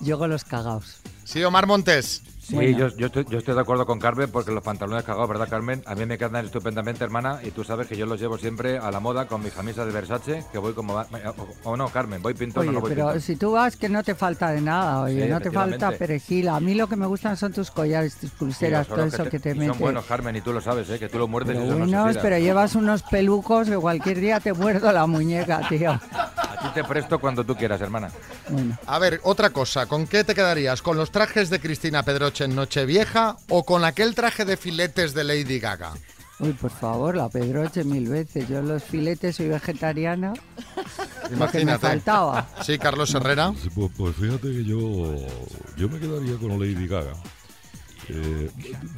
[0.00, 0.96] Yo con los cagaos.
[1.24, 2.22] Sí, Omar Montes.
[2.48, 2.78] Sí, Bueno.
[2.78, 5.82] yo, yo, estoy, yo estoy de acuerdo con Carmen porque los pantalones cagados, ¿verdad, Carmen?
[5.84, 8.90] A mí me quedan estupendamente, hermana, y tú sabes que yo los llevo siempre a
[8.90, 10.94] la moda con mis camisas de Versace, que voy como...
[10.94, 11.06] va-
[11.64, 13.20] O, o no, Carmen, voy pintón o Oye, no voy pero pintón.
[13.20, 16.48] si tú vas que no te falta de nada, oye, Sí, no te falta perejil.
[16.48, 19.50] A mí lo que me gustan son tus collares, tus pulseras, todo eso que te
[19.50, 19.68] y metes.
[19.68, 20.98] Son buenos, Carmen, y tú lo sabes, ¿eh?
[20.98, 24.40] Que tú lo muerdes Pero y son buenos, pero llevas unos pelucos que cualquier día
[24.40, 25.90] te muerdo la muñeca, tío.
[25.92, 28.10] A ti te presto cuando tú quieras, hermana.
[28.86, 29.86] A ver, otra cosa.
[29.86, 30.80] ¿Con qué te quedarías?
[30.82, 35.24] ¿Con los trajes de Cristina Pedroche en Nochevieja o con aquel traje de filetes de
[35.24, 35.92] Lady Gaga?
[36.40, 38.48] Uy, por favor, la pedroche mil veces.
[38.48, 40.32] Yo los filetes soy vegetariana.
[41.30, 41.80] Me Imagínate.
[41.86, 42.48] faltaba.
[42.62, 43.52] Sí, Carlos Herrera.
[43.60, 45.16] Sí, pues, pues fíjate que yo,
[45.76, 47.12] yo me quedaría con Lady Gaga.
[48.08, 48.50] Eh,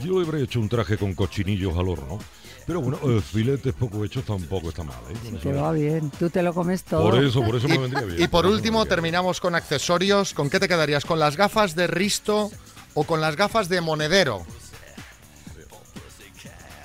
[0.05, 2.19] yo le habría hecho un traje con cochinillos al horno.
[2.67, 4.99] Pero bueno, eh, filetes poco hechos tampoco está mal.
[5.11, 5.15] ¿eh?
[5.29, 6.11] Eso Te va bien.
[6.19, 7.03] Tú te lo comes todo.
[7.11, 8.23] Por eso, por eso me Y- vendría bien.
[8.23, 10.35] Y por último, terminamos con accesorios.
[10.35, 11.05] ¿Con qué te quedarías?
[11.05, 12.51] ¿Con las gafas de Risto
[12.95, 14.45] o con las gafas de Monedero?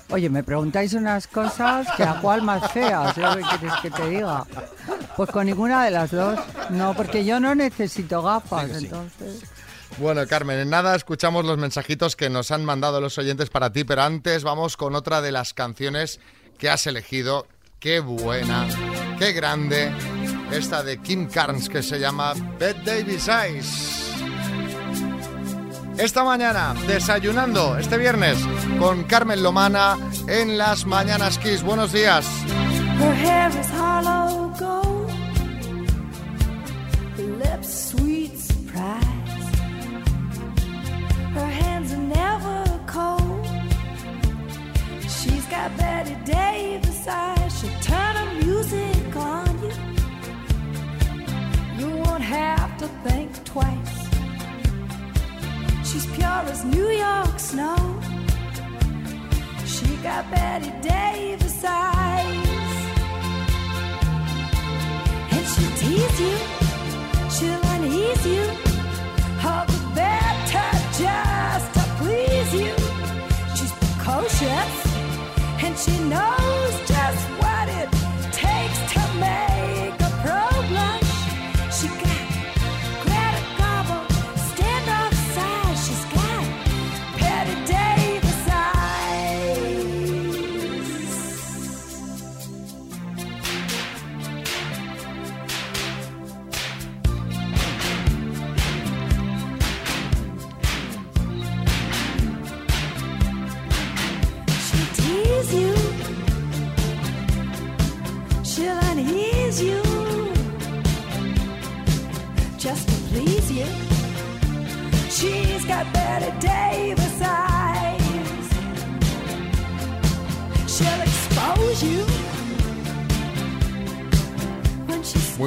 [0.09, 3.15] Oye, me preguntáis unas cosas que a cuál más feas.
[3.15, 4.45] ¿Yo qué quieres que te diga?
[5.17, 6.39] Pues con ninguna de las dos.
[6.69, 9.43] No, porque yo no necesito gafas, entonces.
[9.97, 13.83] Bueno, Carmen, en nada escuchamos los mensajitos que nos han mandado los oyentes para ti,
[13.83, 16.19] pero antes vamos con otra de las canciones
[16.57, 17.47] que has elegido.
[17.79, 18.67] Qué buena,
[19.17, 19.91] qué grande.
[20.51, 24.14] Esta de Kim Carnes que se llama Bed Davis Eyes
[25.97, 28.37] esta mañana desayunando este viernes
[28.79, 31.63] con Carmen Lomana en las Mañanas Kiss.
[31.63, 32.25] Buenos días.
[32.99, 35.11] Her hair is hollow gold,
[37.17, 39.03] her lips sweet surprise.
[41.33, 43.45] Her hands are never cold.
[45.01, 47.59] She's got Betty Davis eyes.
[47.59, 49.73] She'll turn the music on you.
[51.79, 53.94] You won't have to think twice.
[55.86, 57.77] She's pure as New York snow.
[59.65, 62.75] She got Betty Davis eyes.
[65.33, 66.38] And she'll tease you,
[67.36, 68.43] she'll unease you.
[69.45, 70.69] All the better
[71.01, 72.73] just to please you.
[73.55, 74.73] She's precocious,
[75.63, 77.34] and she knows just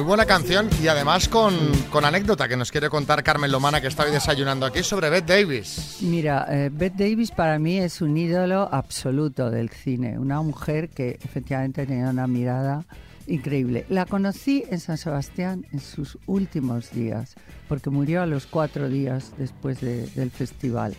[0.09, 1.53] buena canción y además con,
[1.91, 5.27] con anécdota que nos quiere contar Carmen Lomana que está hoy desayunando aquí sobre Beth
[5.27, 5.97] Davis.
[6.01, 11.19] Mira, eh, Bette Davis para mí es un ídolo absoluto del cine, una mujer que
[11.23, 12.85] efectivamente tenía una mirada
[13.27, 13.85] increíble.
[13.89, 17.35] La conocí en San Sebastián en sus últimos días,
[17.67, 20.95] porque murió a los cuatro días después de- del festival.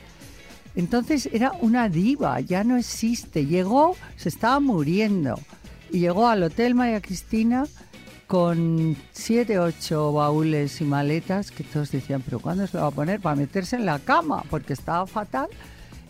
[0.76, 3.44] Entonces era una diva, ya no existe.
[3.44, 5.34] Llegó, se estaba muriendo,
[5.90, 7.66] y llegó al Hotel María Cristina
[8.30, 12.92] con siete, ocho baúles y maletas que todos decían, pero ¿cuándo se lo va a
[12.92, 13.18] poner?
[13.18, 15.48] Para meterse en la cama, porque estaba fatal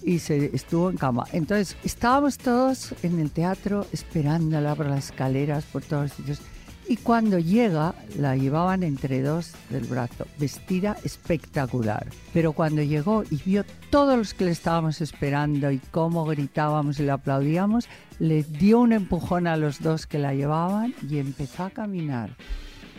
[0.02, 1.24] y se estuvo en cama.
[1.32, 6.42] Entonces estábamos todos en el teatro esperándola por las escaleras, por todos los sitios.
[6.88, 12.06] Y cuando llega, la llevaban entre dos del brazo, vestida espectacular.
[12.34, 17.04] Pero cuando llegó y vio todos los que le estábamos esperando y cómo gritábamos y
[17.04, 17.88] le aplaudíamos,
[18.20, 22.36] le dio un empujón a los dos que la llevaban y empezó a caminar.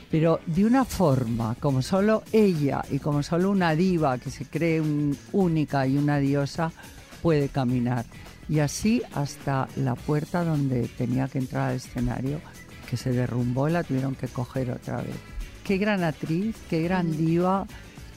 [0.09, 4.82] Pero de una forma, como solo ella y como solo una diva que se cree
[4.82, 6.74] un- única y una diosa
[7.22, 8.03] puede caminar.
[8.49, 12.41] Y así hasta la puerta donde tenía que entrar al escenario,
[12.89, 15.15] que se derrumbó y la tuvieron que coger otra vez.
[15.63, 17.65] Qué gran actriz, qué gran diva,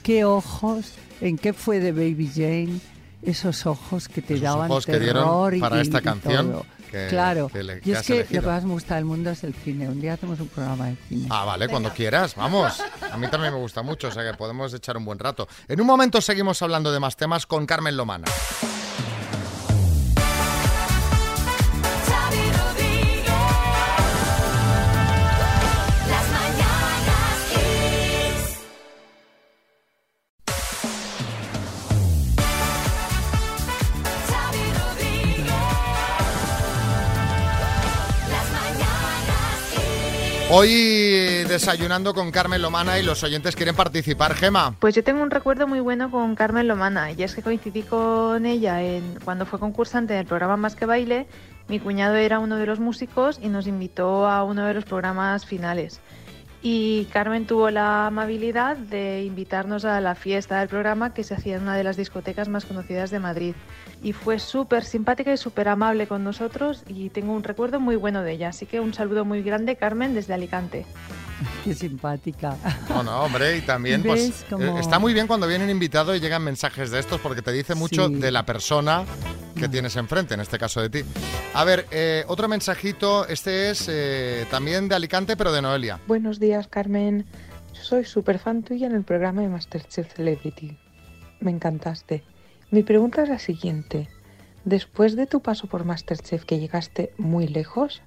[0.03, 2.79] qué ojos, en qué fue de Baby Jane,
[3.21, 6.01] esos ojos que te Esos daban ojos que dieron terror y- para y- esta y
[6.01, 6.65] canción todo.
[6.91, 9.43] Que- claro, que le- y es que lo que más me gusta del mundo es
[9.43, 9.87] el cine.
[9.89, 11.27] Un día hacemos un programa de cine.
[11.29, 12.81] Ah, vale, cuando quieras, vamos.
[13.11, 15.47] A mí también me gusta mucho, o sea que podemos echar un buen rato.
[15.67, 18.25] En un momento seguimos hablando de más temas con Carmen Lomana.
[40.57, 44.73] Hoy desayunando con Carmen Lomana y los oyentes quieren participar, Gema.
[44.79, 48.45] Pues yo tengo un recuerdo muy bueno con Carmen Lomana y es que coincidí con
[48.45, 51.27] ella en, cuando fue concursante del programa Más que Baile.
[51.67, 55.45] Mi cuñado era uno de los músicos y nos invitó a uno de los programas
[55.45, 55.99] finales.
[56.67, 61.57] Y Carmen tuvo la amabilidad de invitarnos a la fiesta del programa que se hacía
[61.57, 63.53] en una de las discotecas más conocidas de Madrid.
[64.01, 68.23] Y fue súper simpática y súper amable con nosotros y tengo un recuerdo muy bueno
[68.23, 68.49] de ella.
[68.49, 70.87] Así que un saludo muy grande, Carmen, desde Alicante.
[71.63, 72.55] Qué simpática.
[72.87, 76.15] Bueno, hombre, y también pues ¿Ves cómo- eh, está muy bien cuando viene un invitado
[76.15, 78.15] y llegan mensajes de estos porque te dice mucho Sí.
[78.15, 79.03] de la persona
[79.57, 80.99] que tienes enfrente, en este caso de ti.
[81.53, 85.99] A ver, eh, otro mensajito, este es eh, también de Alicante, pero de Noelia.
[86.07, 87.25] Buenos días, Carmen.
[87.73, 90.77] Yo soy súper fan tuya en el programa de Masterchef Celebrity.
[91.39, 92.23] Me encantaste.
[92.71, 94.09] Mi pregunta es la siguiente.
[94.63, 98.01] Después de tu paso por Masterchef que llegaste muy lejos,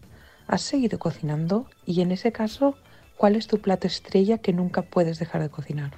[0.49, 1.67] ¿has seguido cocinando?
[1.87, 2.77] Y en ese caso,
[3.19, 5.91] ¿cuál es tu plato estrella que nunca puedes dejar de cocinar?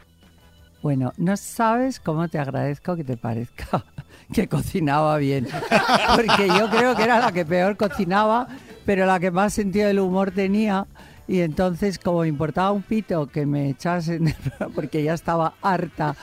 [0.82, 3.84] Bueno, no sabes cómo te agradezco que te parezca
[4.32, 5.46] que cocinaba bien.
[6.16, 8.48] Porque yo creo que era la que peor cocinaba,
[8.86, 10.86] pero la que más sentido del humor tenía.
[11.28, 14.34] Y entonces, como me importaba un pito que me echasen,
[14.74, 16.16] porque ya estaba harta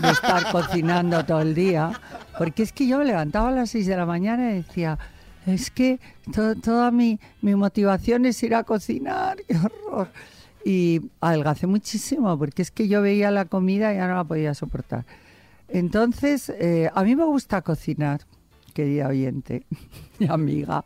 [0.00, 1.90] de estar cocinando todo el día,
[2.38, 4.98] porque es que yo me levantaba a las 6 de la mañana y decía,
[5.44, 6.00] es que
[6.32, 10.08] to- toda mi, mi motivación es ir a cocinar, qué horror.
[10.64, 14.54] Y adelgacé muchísimo, porque es que yo veía la comida y ya no la podía
[14.54, 15.04] soportar.
[15.68, 18.22] Entonces, eh, a mí me gusta cocinar,
[18.72, 19.66] querida oyente
[20.18, 20.84] y amiga.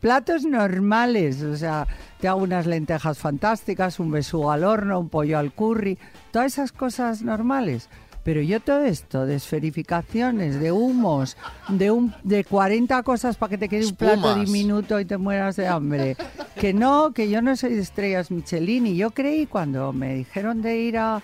[0.00, 1.86] Platos normales, o sea,
[2.20, 5.98] te hago unas lentejas fantásticas, un besugo al horno, un pollo al curry,
[6.30, 7.90] todas esas cosas normales.
[8.24, 11.36] Pero yo todo esto de esferificaciones, de humos,
[11.68, 15.56] de un de 40 cosas para que te quede un plato diminuto y te mueras
[15.56, 16.16] de hambre.
[16.60, 18.86] Que no, que yo no soy de estrellas Michelin.
[18.86, 21.22] Y yo creí cuando me dijeron de ir a,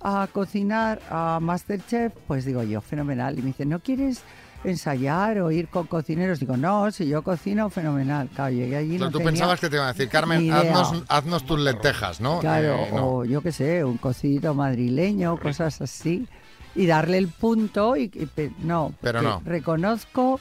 [0.00, 3.38] a cocinar a Masterchef, pues digo yo, fenomenal.
[3.38, 4.22] Y me dice, ¿no quieres
[4.64, 6.40] ensayar o ir con cocineros?
[6.40, 8.28] Digo, no, si yo cocino, fenomenal.
[8.34, 11.04] Claro, llegué allí Pero no tú tenía pensabas que te iban a decir, Carmen, haznos,
[11.08, 12.40] haznos tus lentejas, ¿no?
[12.40, 13.08] Claro, Eh, no.
[13.08, 16.26] o yo qué sé, un cocidito madrileño, cosas así.
[16.74, 18.04] Y darle el punto y...
[18.04, 18.28] y
[18.60, 19.42] no, Pero no.
[19.44, 20.38] Reconozco,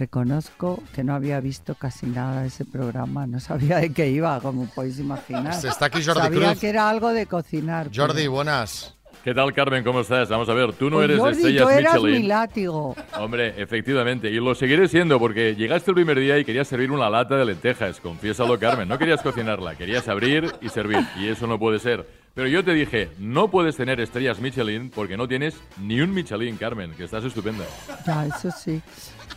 [0.00, 3.26] reconozco que no había visto casi nada de ese programa.
[3.26, 5.54] No sabía de qué iba, como podéis imaginar.
[5.64, 6.60] Está aquí Jordi Sabía Cruz.
[6.60, 7.88] que era algo de cocinar.
[7.90, 8.96] pero- Jordi, buenas.
[9.22, 9.84] ¿Qué tal, Carmen?
[9.84, 10.30] ¿Cómo estás?
[10.30, 12.22] Vamos a ver, tú no Pues, eres de Jordi, estrellas tú eras Michelin.
[12.22, 12.96] mi látigo.
[13.18, 17.10] Hombre, efectivamente, y lo seguiré siendo porque llegaste el primer día y querías servir una
[17.10, 18.88] lata de lentejas, confiésalo, Carmen.
[18.88, 22.08] No querías cocinarla, querías abrir y servir, y eso no puede ser.
[22.32, 26.56] Pero yo te dije, no puedes tener estrellas Michelin porque no tienes ni un Michelin,
[26.56, 27.64] Carmen, que estás estupenda.
[28.06, 28.80] Ya, eso sí.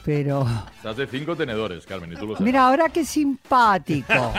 [0.06, 0.46] Pero...
[0.76, 2.46] Estás de cinco tenedores, Carmen, y tú lo sabes.
[2.46, 4.34] Mira, ahora qué simpático.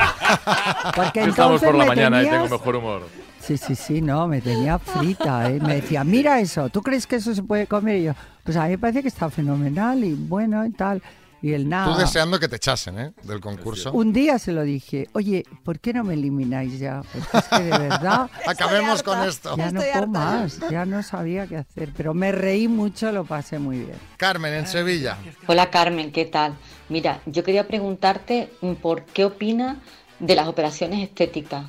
[0.94, 3.02] Porque Que estamos por la me mañana y tengo mejor humor.
[3.40, 5.60] Sí, sí, sí, no, me tenía frita, ¿eh?
[5.60, 7.98] Me decía, mira eso, ¿tú crees que eso se puede comer?
[7.98, 8.12] Y yo,
[8.42, 11.02] pues a mí me parece que está fenomenal y bueno y tal.
[11.44, 11.92] Y el nada.
[11.92, 13.12] Tú deseando que te echasen, ¿eh?
[13.22, 13.92] Del concurso.
[13.92, 17.02] Un día se lo dije, oye, ¿por qué no me elimináis ya?
[17.12, 18.30] Porque es que de verdad...
[18.46, 19.54] Acabemos con esto.
[19.54, 23.26] Ya no Estoy puedo más, ya no sabía qué hacer, pero me reí mucho, lo
[23.26, 23.98] pasé muy bien.
[24.16, 25.18] Carmen, en Sevilla.
[25.46, 26.54] Hola Carmen, ¿qué tal?
[26.88, 29.82] Mira, yo quería preguntarte mm, por qué opina
[30.20, 31.66] de las operaciones estéticas.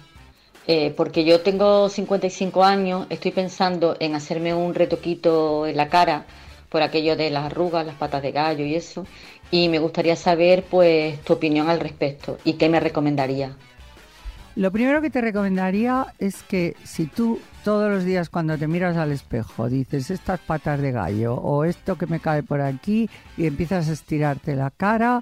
[0.67, 6.25] Eh, porque yo tengo 55 años, estoy pensando en hacerme un retoquito en la cara
[6.75, 9.05] por aquello de las arrugas, las patas de gallo y eso.
[9.51, 13.55] Y me gustaría saber pues tu opinión al respecto y qué me recomendaría.
[14.55, 18.95] Lo primero que te recomendaría es que si tú todos los días cuando te miras
[18.95, 23.47] al espejo dices estas patas de gallo o esto que me cae por aquí y
[23.47, 25.21] empiezas a estirarte la cara,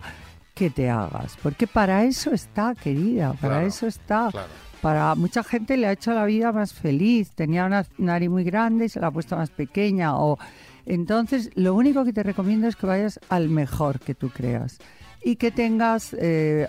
[0.53, 1.36] que te hagas.
[1.41, 4.30] Porque para eso está, querida, para Claro, eso está.
[4.32, 4.47] claro.
[4.82, 7.32] Para mucha gente le ha hecho la vida más feliz.
[7.32, 10.17] Tenía una nariz muy grande y se la ha puesto más pequeña.
[10.17, 10.38] O
[10.86, 14.77] entonces, lo único que te recomiendo es que vayas al mejor que tú creas
[15.23, 16.67] y que tengas eh,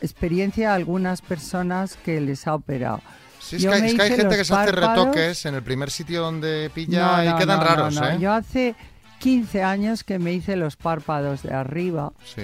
[0.00, 3.00] experiencia a algunas personas que les ha operado.
[3.38, 5.54] Sí, es que, hay- me es que hay hice gente que se hace retoques en
[5.54, 7.96] el primer sitio donde pilla No, y quedan no, raros.
[7.96, 8.16] ¿eh?
[8.20, 8.74] Yo hace
[9.18, 12.12] 15 años que me hice los párpados de arriba.
[12.24, 12.42] Sí.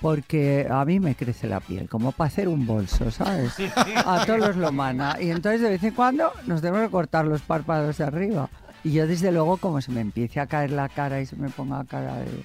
[0.00, 3.54] Porque a mí me crece la piel, como para hacer un bolso, ¿sabes?
[4.04, 5.16] A todos los lomana.
[5.20, 8.48] Y entonces de vez en cuando nos tenemos que cortar los párpados de arriba.
[8.86, 11.48] Y yo desde luego, como se me empiece a caer la cara y se me
[11.50, 12.44] ponga cara de,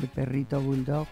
[0.00, 1.08] de perrito bulldog,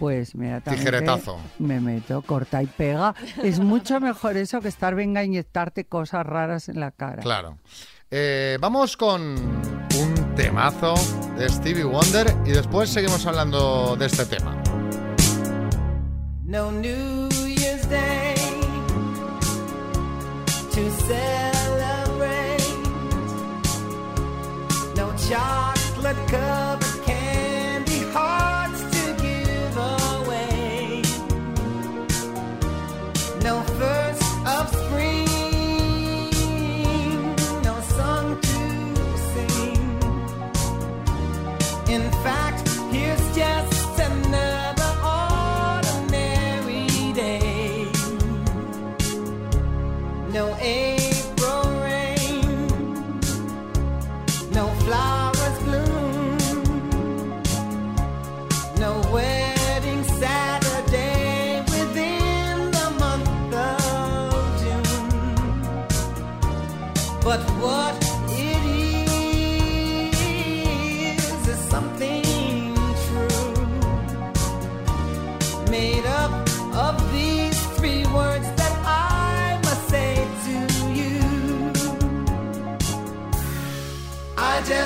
[0.00, 1.38] pues Tijeretazo.
[1.60, 3.14] me meto, corta y pega.
[3.44, 7.22] Es mucho mejor eso que estar venga a inyectarte cosas raras en la cara.
[7.22, 7.58] Claro.
[8.10, 10.94] Eh, vamos con un temazo
[11.38, 14.60] de Stevie Wonder y después seguimos hablando de este tema.
[16.42, 18.34] No New Year's Day
[20.74, 20.90] to
[25.30, 26.89] chocolate covered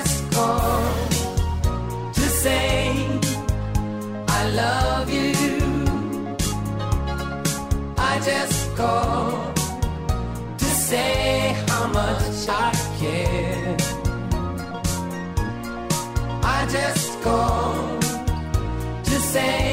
[0.04, 1.10] just called
[2.14, 3.08] to say
[4.28, 5.32] I love you.
[7.96, 9.56] I just called
[10.58, 13.76] to say how much I care.
[16.56, 18.02] I just called
[19.04, 19.63] to say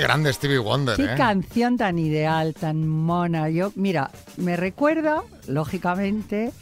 [0.00, 1.14] Qué grande Stevie Wonder, Qué ¿eh?
[1.14, 3.50] canción tan ideal, tan mona.
[3.50, 6.52] Yo, mira, me recuerda, lógicamente,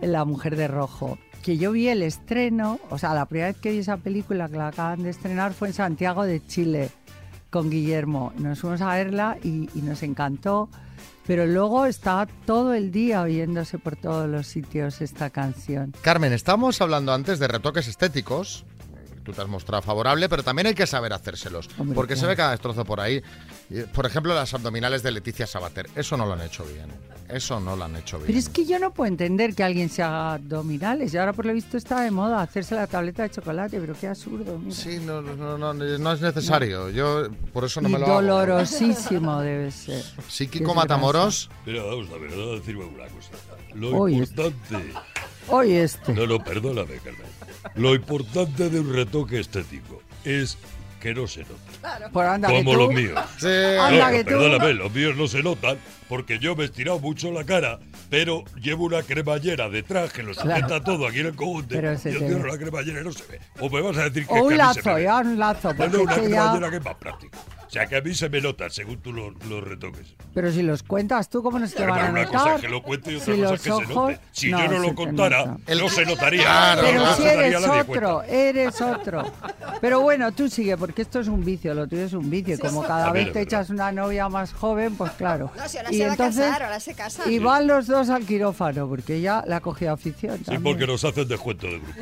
[0.00, 1.18] La Mujer de Rojo.
[1.42, 4.58] Que yo vi el estreno, o sea, la primera vez que vi esa película que
[4.58, 6.90] la acaban de estrenar fue en Santiago de Chile
[7.50, 8.32] con Guillermo.
[8.38, 10.68] Nos fuimos a verla y, y nos encantó.
[11.26, 15.92] Pero luego estaba todo el día oyéndose por todos los sitios esta canción.
[16.00, 18.64] Carmen, estamos hablando antes de retoques estéticos.
[19.28, 21.68] Tú te has mostrado favorable, pero también hay que saber hacérselos.
[21.76, 22.30] Hombre, porque se claro.
[22.30, 23.22] ve cada destrozo por ahí.
[23.92, 25.86] Por ejemplo, las abdominales de Leticia Sabater.
[25.94, 26.86] Eso no lo han hecho bien.
[27.28, 28.28] Eso no lo han hecho bien.
[28.28, 31.12] Pero es que yo no puedo entender que alguien se haga abdominales.
[31.12, 34.08] Y ahora por lo visto está de moda hacerse la tableta de chocolate, pero qué
[34.08, 34.58] absurdo.
[34.58, 34.74] mira.
[34.74, 36.88] Sí, no, no, no, no es necesario.
[36.88, 38.22] Yo por eso no y me lo hago.
[38.22, 40.02] dolorosísimo debe ser.
[40.28, 41.50] Psíquico Matamoros.
[41.66, 43.30] Mira, vamos a ver, voy a decirme una cosa.
[43.74, 44.94] Lo Oye, importante...
[45.48, 46.14] Hoy este.
[46.14, 47.27] No, no, perdóname, Carmen.
[47.74, 50.58] Lo importante de un retoque estético es
[51.00, 52.10] que no se nota.
[52.10, 53.18] Por anda que Como tú- los míos.
[53.42, 56.98] Anda No, que tú- perdóname, los míos no se notan porque yo me he estirado
[56.98, 57.78] mucho la cara,
[58.10, 60.82] pero llevo una cremallera detrás que lo sujeta Claro.
[60.84, 61.68] todo aquí en el conjunto.
[61.74, 63.40] Pero y se yo cierro la cremallera y no se ve.
[63.60, 65.02] O me vas a decir que, O es un que a mí se lazo, me
[65.02, 65.68] ya un lazo.
[65.72, 67.38] No, Porque no, es una que ya- cremallera que es más práctico.
[67.66, 70.14] O sea, que a mí se me nota según tú lo- los retoques.
[70.32, 72.40] Pero si los cuentas tú, ¿cómo no se te van a una notar?
[72.40, 74.20] cosa es que lo cuente y otra Si cosa es que se ojos- note.
[74.32, 75.74] Si no, yo no se lo contara, nota.
[75.74, 76.78] no se notaría.
[76.80, 78.26] Pero no si se daría eres otro, cuenta.
[78.26, 79.32] eres otro.
[79.82, 82.54] Pero bueno, tú sigue, porque esto es un vicio, lo tuyo es un vicio.
[82.54, 85.50] y como cada vez te echas una novia más joven, pues claro.
[85.54, 87.30] No, si ahora y se va a entonces, casar, ahora se casa.
[87.30, 90.38] Y van los dos al quirófano, porque ya la cogía afición.
[90.38, 90.62] Sí, también.
[90.62, 91.92] porque nos hacen descuento de grupo.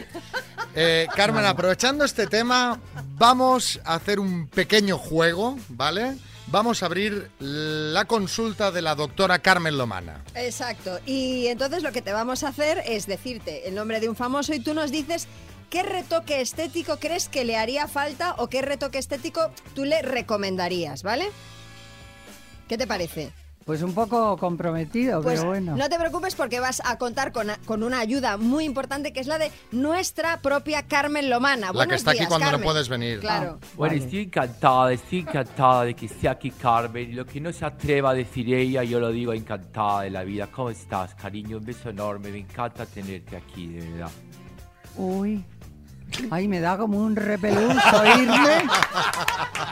[0.79, 2.79] Eh, Carmen, aprovechando este tema,
[3.15, 6.19] vamos a hacer un pequeño juego, ¿vale?
[6.49, 10.23] Vamos a abrir la consulta de la doctora Carmen Lomana.
[10.35, 11.01] Exacto.
[11.07, 14.53] Y entonces lo que te vamos a hacer es decirte el nombre de un famoso
[14.53, 15.29] y tú nos dices
[15.71, 21.03] qué retoque estético crees que le haría falta o qué retoque estético tú le recomendarías,
[21.03, 21.31] ¿vale?
[22.69, 23.33] ¿Qué te parece?
[23.67, 25.77] Pues un poco comprometido, Pues pero bueno.
[25.77, 29.27] no te preocupes porque vas a contar con, con una ayuda muy importante que es
[29.27, 31.73] la de nuestra propia Carmen Lomana.
[31.73, 33.19] La que está aquí cuando no puedes venir.
[33.19, 33.59] Claro.
[33.75, 37.11] Bueno, estoy encantada, estoy encantada de que esté aquí Carmen.
[37.11, 40.23] Y lo que no se atreva a decir ella, yo lo digo encantada de la
[40.23, 40.47] vida.
[40.47, 41.57] ¿Cómo estás, cariño?
[41.57, 42.31] Un beso enorme.
[42.31, 44.11] Me encanta tenerte aquí, de verdad.
[44.97, 45.45] Uy.
[46.31, 48.65] Ay, me da como un repelús oírme.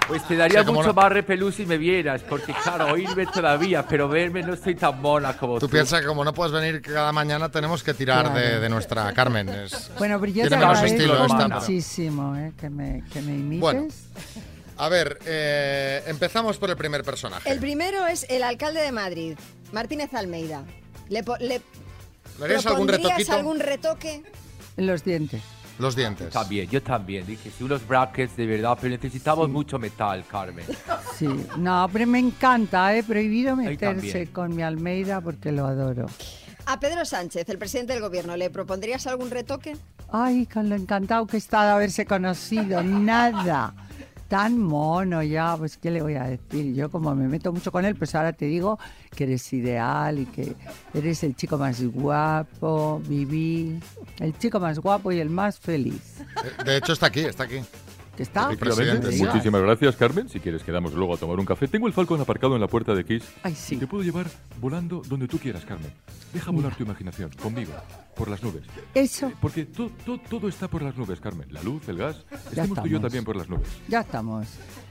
[0.08, 4.08] Pues te daría mucho no- más repelús si me vieras, porque claro, oírme todavía, pero
[4.08, 5.66] verme no estoy tan mona como tú.
[5.66, 8.60] Tú piensas que como no puedes venir cada mañana, tenemos que tirar de, Claro.
[8.60, 9.48] de nuestra Carmen.
[9.48, 11.48] Es- Bueno, pero yo te menos estilo esta.
[11.48, 13.60] muchísimo eh, que, me, que me imites.
[13.60, 13.86] Bueno,
[14.76, 17.50] a ver, eh, empezamos por el primer personaje.
[17.50, 19.38] El primero es el alcalde de Madrid,
[19.72, 20.64] Martínez Almeida.
[21.08, 21.62] ¿Le, po- le
[22.38, 23.32] ¿Le harías algún retoquito?
[23.32, 24.22] algún retoque?
[24.76, 25.40] En los dientes.
[25.78, 26.32] Los dientes.
[26.32, 27.26] También, yo también.
[27.26, 30.64] Dije, sí, unos brackets de verdad, pero necesitamos mucho metal, Carmen.
[31.16, 36.06] Sí, no, pero me encanta, he prohibido Ahí meterse con mi Almeida porque lo adoro.
[36.66, 39.76] A Pedro Sánchez, el presidente del gobierno, ¿le propondrías algún retoque?
[40.10, 43.74] Ay, con lo encantado que está de haberse conocido, nada.
[44.28, 46.74] Tan mono ya, pues qué le voy a decir.
[46.74, 48.78] Yo como me meto mucho con él, pues ahora te digo
[49.14, 50.56] que eres ideal y que
[50.92, 53.78] eres el chico más guapo, viví,
[54.18, 56.22] el chico más guapo y el más feliz.
[56.64, 57.60] De hecho, está aquí, está aquí.
[58.16, 58.48] ¿Que está?
[58.50, 60.28] Muchísimas gracias, Carmen.
[60.28, 61.66] Si quieres, quedamos luego a tomar un café.
[61.68, 63.24] Tengo el Falcon aparcado en la puerta de Kiss.
[63.42, 63.76] Ay, sí.
[63.76, 64.26] Te puedo llevar
[64.60, 65.90] volando donde tú quieras, Carmen.
[66.32, 67.72] Deja volar tu imaginación, conmigo,
[68.16, 68.62] por las nubes.
[68.94, 71.52] Eso, Porque to- to- todo está por las nubes, Carmen.
[71.52, 72.24] La luz, el gas.
[72.30, 73.02] Estemos tú y yo estamos.
[73.02, 73.68] también por las nubes.
[73.88, 74.46] ya estamos.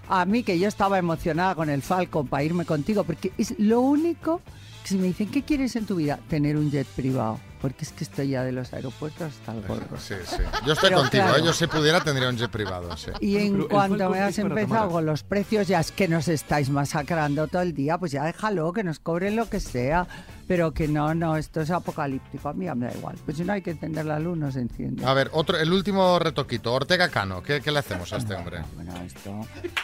[0.09, 3.79] A mí que yo estaba emocionada con el Falcon para irme contigo, porque es lo
[3.81, 4.41] único
[4.83, 6.19] que si me dicen, ¿qué quieres en tu vida?
[6.29, 7.39] Tener un jet privado.
[7.63, 9.97] Porque es que estoy ya de los aeropuertos hasta el gorro.
[9.97, 10.35] Sí, sí.
[10.65, 11.39] Yo estoy Pero contigo, claro.
[11.41, 11.45] ¿eh?
[11.45, 12.97] yo si pudiera tendría un jet privado.
[12.97, 13.09] Sí.
[13.21, 16.69] Y en Pero cuanto me has empezado con los precios, ya es que nos estáis
[16.69, 20.05] masacrando todo el día, pues ya déjalo, que nos cobren lo que sea.
[20.45, 22.49] Pero que no, no, esto es apocalíptico.
[22.49, 23.15] A mí ya me da igual.
[23.23, 25.05] Pues si no hay que encender la luz, no se enciende.
[25.05, 27.41] A ver, otro, el último retoquito, Ortega Cano.
[27.41, 28.61] ¿Qué, qué le hacemos a este hombre?
[28.75, 29.39] Bueno, esto,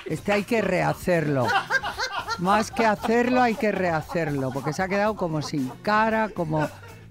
[0.05, 1.47] este hay que rehacerlo.
[2.39, 6.67] Más que hacerlo, hay que rehacerlo, porque se ha quedado como sin cara, como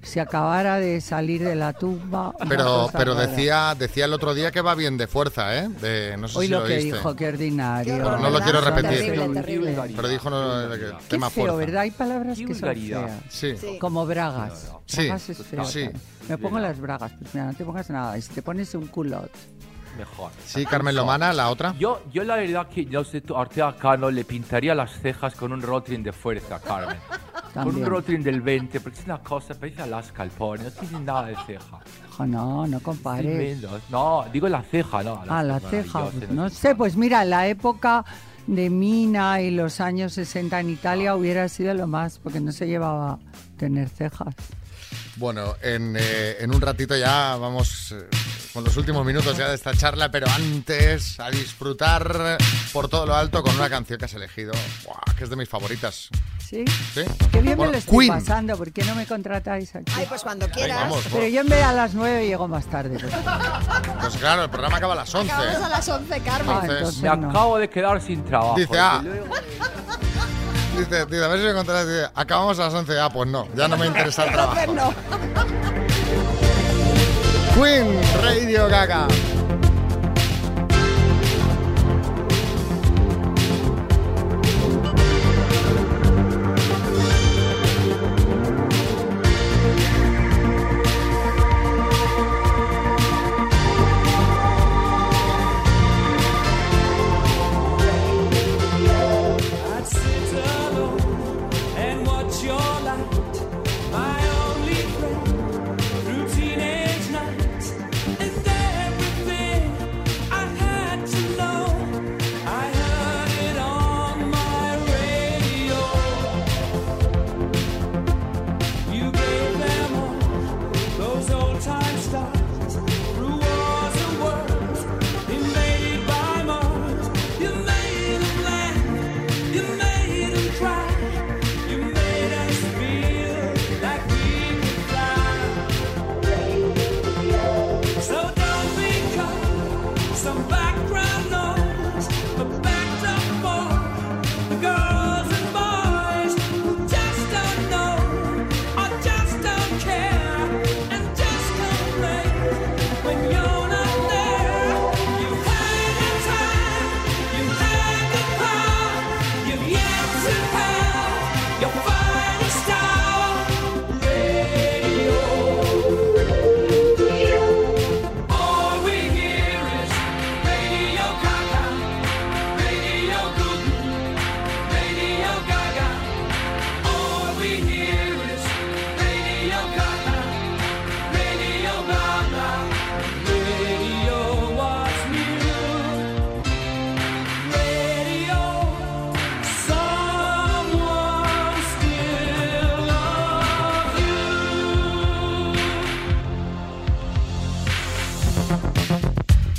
[0.08, 2.34] si acabara de salir de la tumba.
[2.48, 3.26] Pero, pero rara.
[3.28, 5.68] decía, decía el otro día que va bien de fuerza, ¿eh?
[5.68, 6.92] De- no sé Hoy si lo lo que oíste.
[6.96, 7.94] dijo, qué ordinario.
[7.98, 8.98] Pero no lo quiero repetir.
[8.98, 9.92] Terrible, terrible.
[9.94, 11.56] Pero dijo no, que Qué tema feo, fuerza.
[11.58, 11.80] ¿verdad?
[11.82, 13.10] Hay palabras que son feas.
[13.28, 13.56] Sí.
[13.56, 13.78] Sí.
[13.78, 14.72] Como bragas.
[14.86, 15.64] Sí, Bragas es feo.
[15.64, 15.88] sí.
[16.28, 18.18] Me pongo las bragas, pues mira, no te pongas nada.
[18.18, 19.30] Y si te pones un culot.
[19.98, 20.30] Mejor.
[20.46, 21.74] Sí, Carmen Lomana, la otra.
[21.76, 25.60] Yo, yo la verdad que, no sé, Ortega Cano le pintaría las cejas con un
[25.60, 26.96] Rotring de fuerza, Carmen.
[27.54, 27.84] Con un.
[27.84, 31.36] Rotring del 20, porque es una cosa, parece Alaska el pobre, no tiene nada de
[31.46, 31.80] ceja.
[32.12, 33.24] Ojo, no, no compares.
[33.24, 33.80] Tremendo.
[33.88, 35.24] No, digo la ceja, no.
[35.26, 36.04] Ah, la ceja.
[36.04, 38.04] pues no sé, pues mira, en la época
[38.46, 42.66] de Mina y los años 60 en Italia hubiera sido lo más, porque no se
[42.66, 43.18] llevaba
[43.56, 44.34] tener cejas.
[45.16, 48.08] Bueno, en, eh, en un ratito ya vamos eh,
[48.58, 52.36] con los últimos minutos ya de esta charla, pero antes a disfrutar
[52.72, 54.50] por todo lo alto con una canción que has elegido,
[54.84, 56.08] Buah, que es de mis favoritas.
[56.40, 56.64] ¿Sí?
[56.92, 57.02] ¿Sí?
[57.30, 58.18] Qué bien Bueno, me lo estoy Queen.
[58.18, 59.92] pasando, ¿por qué no me contratáis aquí?
[59.94, 60.76] Ay, pues cuando quieras.
[60.80, 62.98] vamos, Pero yo en vez de a las 9 llego más tarde.
[62.98, 63.14] pues.
[64.00, 65.30] Pues claro, el programa acaba a las 11.
[65.32, 66.56] Acabamos a las 11, Carmen.
[66.56, 68.56] Ah, Entonces- Me acabo de quedar sin trabajo.
[68.58, 69.00] Dice, ah,
[70.76, 71.86] dice, dice, a ver si me encontrás.
[71.86, 72.98] Dice, acabamos a las 11.
[72.98, 74.58] Ah, pues no, ya no me interesa el trabajo.
[77.58, 79.37] Queen Radio Gaga.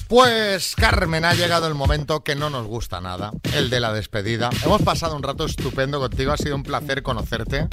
[0.10, 4.49] Pues Carmen, ha llegado el momento que no nos gusta nada, el de la despedida.
[4.66, 7.68] Hemos pasado un rato estupendo contigo, ha sido un placer conocerte,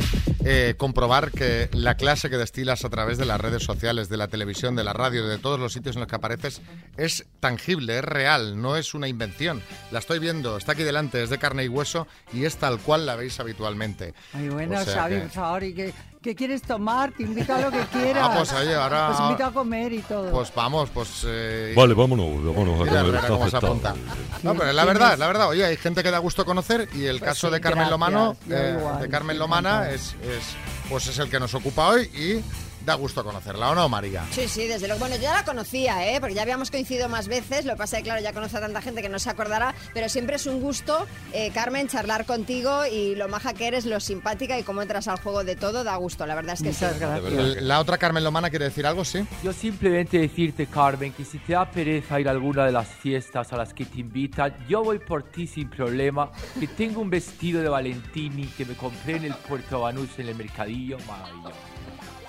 [0.44, 4.28] eh, comprobar que la clase que destilas a través de las redes sociales, de la
[4.28, 6.60] televisión, de la radio, de todos los sitios en los que apareces,
[6.98, 9.62] es tangible, es real, no es una invención.
[9.90, 13.06] La estoy viendo, está aquí delante, es de carne y hueso y es tal cual
[13.06, 14.12] la veis habitualmente.
[14.34, 15.94] Ay, bueno, O sea Xavi, que- por favor, ¿y qué,
[16.26, 17.12] qué quieres tomar?
[17.12, 18.28] Te invito a lo que quieras.
[18.30, 20.30] Ah, pues oye, ahora- Pues invito a comer y todo.
[20.30, 21.24] Pues vamos, pues...
[21.26, 23.14] eh, Vale, vámonos, vámonos a comer.
[23.14, 23.94] Está cómo se apunta.
[24.42, 25.48] No, pero es la verdad, la verdad.
[25.48, 27.90] Oye, hay gente que da gusto conocer y el Pues caso sí, de Carmen gracias,
[27.90, 30.56] Lomano, eh, igual, de Carmen sí, Lomana, es, es,
[30.90, 32.42] pues es el que nos ocupa hoy y
[32.86, 34.24] da gusto conocerla, ¿o no, María?
[34.30, 35.00] Sí, sí, desde luego.
[35.00, 36.20] Bueno, yo ya la conocía, ¿eh?
[36.20, 37.64] Porque ya habíamos coincidido más veces.
[37.64, 39.74] Lo que pasa es que, claro, ya conoce a tanta gente que no se acordará.
[39.92, 43.98] Pero siempre es un gusto, eh, Carmen, charlar contigo y lo maja que eres, lo
[43.98, 46.26] simpática y cómo entras al juego de todo, da gusto.
[46.26, 47.00] La verdad es que Muchas sí.
[47.00, 47.62] gracias.
[47.62, 49.26] La otra Carmen Lomana quiere decir algo, ¿sí?
[49.42, 53.52] Yo simplemente decirte, Carmen, que si te da pereza ir a alguna de las fiestas
[53.52, 56.30] a las que te invitan, yo voy por ti sin problema,
[56.60, 60.36] que tengo un vestido de Valentini que me compré en el Puerto Banús en el
[60.36, 61.75] mercadillo, maravilloso.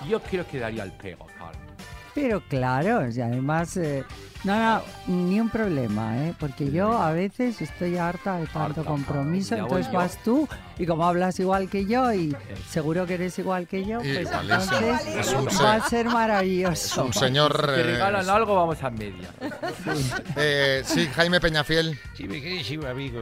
[0.08, 1.68] Yo creo que daría el pego, Carmen.
[2.14, 4.02] Pero claro, y además, eh,
[4.42, 6.34] no, no, ni un problema, ¿eh?
[6.40, 9.98] Porque yo a veces estoy harta de tanto compromiso, ya voy entonces yo.
[9.98, 10.48] vas tú
[10.78, 12.34] y como hablas igual que yo y
[12.68, 14.78] seguro que eres igual que yo, pues Igualísimo.
[14.78, 17.04] entonces Es un va a ser- ser maravilloso.
[17.04, 17.70] un señor...
[17.74, 19.28] Si eh, regalan algo, vamos a media.
[20.36, 21.98] eh, sí, Jaime Peñafiel.
[22.16, 23.20] Sí, mi queridísimo amigo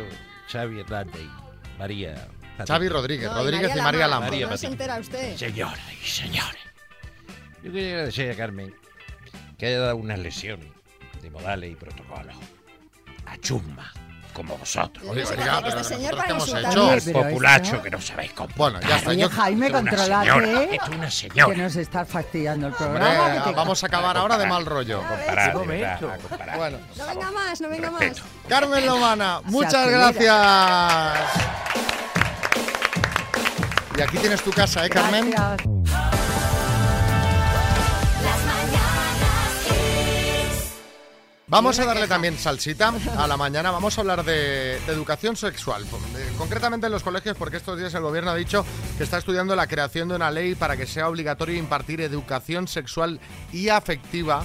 [0.51, 2.15] Xavi Hernández y María.
[2.57, 2.67] Patiño.
[2.67, 4.27] Xavi Rodríguez, No, Rodríguez y María Lama.
[4.27, 4.73] María No se Patiño.
[4.73, 5.37] entera usted.
[5.37, 6.66] Señoras y señores.
[7.67, 8.73] Yo quería agradecer a Carmen
[9.59, 10.61] que haya dado una lesión
[11.21, 12.33] de modales y protocolo.
[13.27, 13.91] A chumba,
[14.33, 15.05] como vosotros.
[15.09, 16.73] Oye, Este oiga, pero señor nosotros para qué hemos insultar.
[16.73, 17.01] hecho.
[17.07, 18.49] Pero populacho esto- que no sabéis cómo.
[18.55, 19.11] Bueno, ya está.
[19.11, 20.79] Oye, Yo, Jaime, es controlate, señora, ¿eh?
[20.81, 21.55] es una señora.
[21.55, 23.33] Que nos estás fastidiando el hombre, programa.
[23.35, 24.99] que te- vamos a acabar ahora de mal rollo.
[25.01, 26.57] Comparar, de verdad, comparar.
[26.59, 28.01] Bueno, No venga más, no venga más.
[28.01, 28.27] Respeto.
[28.49, 31.17] Carmen Lomana, muchas gracias.
[33.99, 35.31] Y aquí tienes tu casa, ¿eh, Carmen?
[35.33, 36.16] Gracias.
[41.49, 43.71] Vamos a darle también salsita a la mañana.
[43.71, 47.95] Vamos a hablar de, de educación sexual, de- concretamente en los colegios, porque estos días
[47.95, 48.67] el gobierno ha dicho
[48.99, 53.21] que está estudiando la creación de una ley para que sea obligatorio impartir educación sexual
[53.53, 54.43] y afectiva.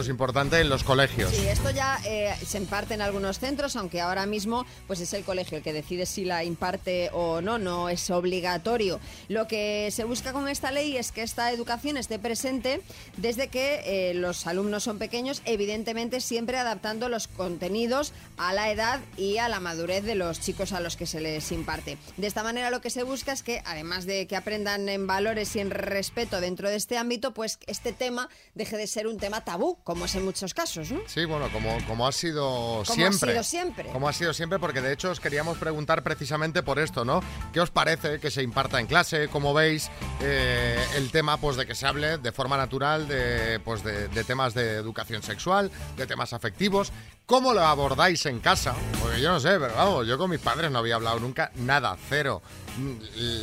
[0.00, 1.32] Es importante en los colegios.
[1.32, 5.24] Sí, esto ya eh, se imparte en algunos centros, aunque ahora mismo pues es el
[5.24, 9.00] colegio el que decide si la imparte o no, no es obligatorio.
[9.28, 12.80] Lo que se busca con esta ley es que esta educación esté presente
[13.16, 19.00] desde que eh, los alumnos son pequeños, evidentemente siempre adaptando los contenidos a la edad
[19.16, 21.98] y a la madurez de los chicos a los que se les imparte.
[22.16, 25.56] De esta manera lo que se busca es que, además de que aprendan en valores
[25.56, 29.44] y en respeto dentro de este ámbito, pues este tema deje de ser un tema
[29.44, 31.00] tabú, como es en muchos casos, ¿no?
[31.06, 33.32] Sí, bueno, como, como ha sido Como ha siempre.
[33.32, 33.88] sido siempre.
[33.90, 37.22] Como ha sido siempre, porque de hecho os queríamos preguntar precisamente por esto, ¿no?
[37.54, 39.28] ¿Qué os parece que se imparta en clase?
[39.28, 43.82] ¿Cómo veis eh, el tema pues, de que se hable de forma natural de, pues,
[43.82, 46.92] de, de temas de educación sexual, de temas afectivos?
[47.24, 48.74] ¿Cómo lo abordáis en casa?
[49.00, 51.96] Porque yo no sé, pero vamos, yo con mis padres no había hablado nunca nada,
[52.10, 52.42] cero,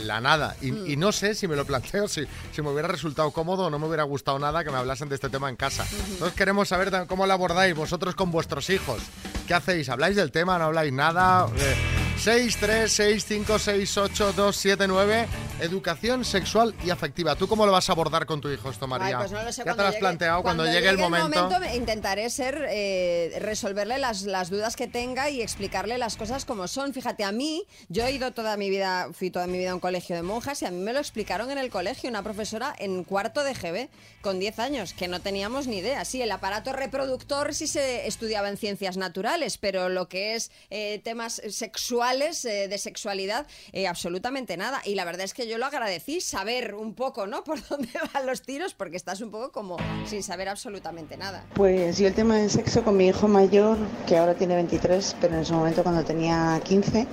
[0.05, 0.55] la nada.
[0.61, 0.87] Y, Mm.
[0.91, 3.79] y no sé si me lo planteo, si, si me hubiera resultado cómodo o no
[3.79, 5.85] me hubiera gustado nada que me hablasen de este tema en casa.
[6.09, 9.01] Entonces queremos saber cómo lo abordáis vosotros con vuestros hijos.
[9.47, 9.89] ¿Qué hacéis?
[9.89, 10.57] ¿Habláis del tema?
[10.57, 11.47] ¿No habláis nada?
[11.57, 11.75] Eh,
[12.17, 15.27] 6, 3, 6, 5, 6, 8, 2, 7, 9.
[15.61, 17.35] Educación sexual y afectiva.
[17.35, 19.07] ¿Tú cómo lo vas a abordar con tu hijo esto, María?
[19.07, 21.49] Ay, pues no lo sé, ¿Ya te lo has llegue- planteado cuando, llegue, el momento?
[21.73, 26.93] intentaré ser eh, resolverle las, las dudas que tenga y explicarle las cosas como son.
[26.93, 29.79] Fíjate, a mí, yo he ido toda mi vida, fui toda mi vida a un
[29.79, 33.03] colegio de monjas y a mí me lo explicaron en el colegio, una profesora en
[33.03, 33.87] cuarto de GB
[34.21, 36.03] con 10 años, que no teníamos ni idea.
[36.05, 40.99] Sí, el aparato reproductor sí se estudiaba en ciencias naturales, pero lo que es eh,
[41.03, 44.81] temas sexuales, eh, de sexualidad, eh, absolutamente nada.
[44.85, 47.43] Y la verdad es que yo lo agradecí, saber un poco, ¿no?
[47.43, 51.43] Por dónde van los tiros, porque estás un poco como sin saber absolutamente nada.
[51.55, 53.77] Pues yo el tema del sexo con mi hijo mayor,
[54.07, 57.07] que ahora tiene 23, pero en su momento cuando tenía 15,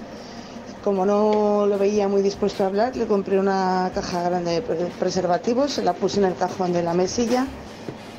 [0.84, 4.86] como no lo veía muy dispuesto a hablar, le compré una caja grande de pre-
[4.98, 7.46] preservativos, se la puse en el cajón de la mesilla.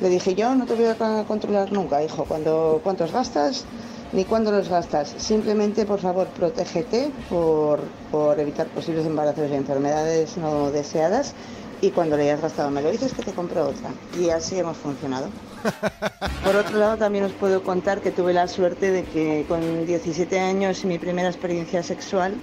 [0.00, 3.64] Le dije yo, no te voy a controlar nunca, hijo, cuando, cuántos gastas
[4.14, 5.12] ni cuándo los gastas.
[5.18, 11.34] Simplemente, por favor, protégete por, por evitar posibles embarazos y enfermedades no deseadas.
[11.80, 13.90] Y cuando le hayas gastado me lo dices que te compro otra.
[14.18, 15.28] Y así hemos funcionado.
[16.44, 20.38] Por otro lado, también os puedo contar que tuve la suerte de que con 17
[20.40, 22.34] años y mi primera experiencia sexual,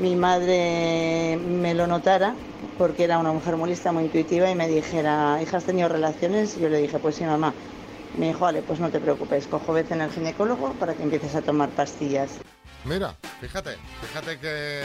[0.00, 2.34] mi madre me lo notara
[2.78, 6.56] porque era una mujer muy lista, muy intuitiva y me dijera, hija, ¿has tenido relaciones?
[6.56, 7.52] Y yo le dije, pues sí, mamá.
[8.16, 11.34] Me dijo, vale, pues no te preocupes, cojo vete en el ginecólogo para que empieces
[11.34, 12.38] a tomar pastillas.
[12.84, 14.82] Mira, fíjate, fíjate que,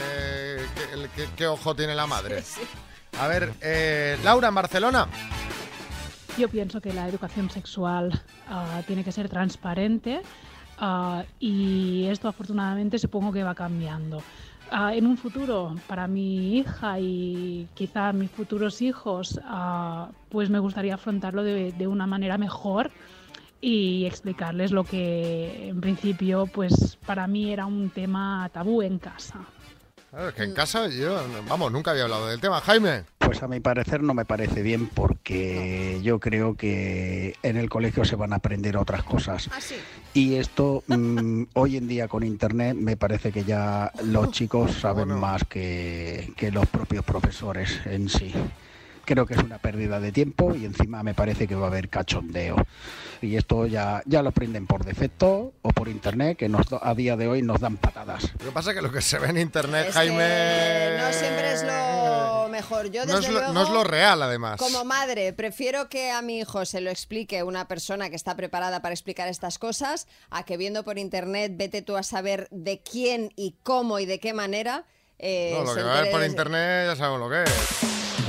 [0.74, 2.42] que- el- que- qué ojo tiene la madre.
[3.20, 5.06] A ver, eh, Laura, en Barcelona.
[6.36, 10.20] Yo pienso que la educación sexual ah, tiene que ser transparente
[10.78, 14.20] ah, y esto afortunadamente supongo que va cambiando.
[14.72, 19.38] Ah, en un futuro, para mi hija y quizá mis futuros hijos,
[20.30, 22.90] pues me gustaría afrontarlo de, de una manera mejor
[23.64, 29.40] y explicarles lo que en principio pues para mí era un tema tabú en casa.
[30.10, 32.60] Claro, es que en casa yo, vamos, nunca había hablado del tema.
[32.60, 33.04] Jaime.
[33.18, 38.04] Pues a mi parecer no me parece bien porque yo creo que en el colegio
[38.04, 39.48] se van a aprender otras cosas.
[40.12, 45.08] Y esto mm, hoy en día con internet me parece que ya los chicos saben
[45.08, 48.34] más que, que los propios profesores en sí.
[49.06, 51.88] Creo que es una pérdida de tiempo y encima me parece que va a haber
[51.88, 52.56] cachondeo.
[53.22, 57.16] Y esto ya, ya lo aprenden por defecto o por internet, que nos, a día
[57.16, 58.32] de hoy nos dan patadas.
[58.40, 60.98] Lo que pasa es que lo que se ve en internet, Es Jaime.
[60.98, 62.90] no siempre es lo mejor.
[62.90, 64.58] Yo, no desde es lo, luego, no es lo real, además.
[64.58, 68.82] Como madre, prefiero que a mi hijo se lo explique una persona que está preparada
[68.82, 73.32] para explicar estas cosas, a que viendo por internet, vete tú a saber de quién
[73.36, 74.84] y cómo y de qué manera.
[75.18, 78.23] eh, No, lo que va a ver por internet ya sabemos lo que es.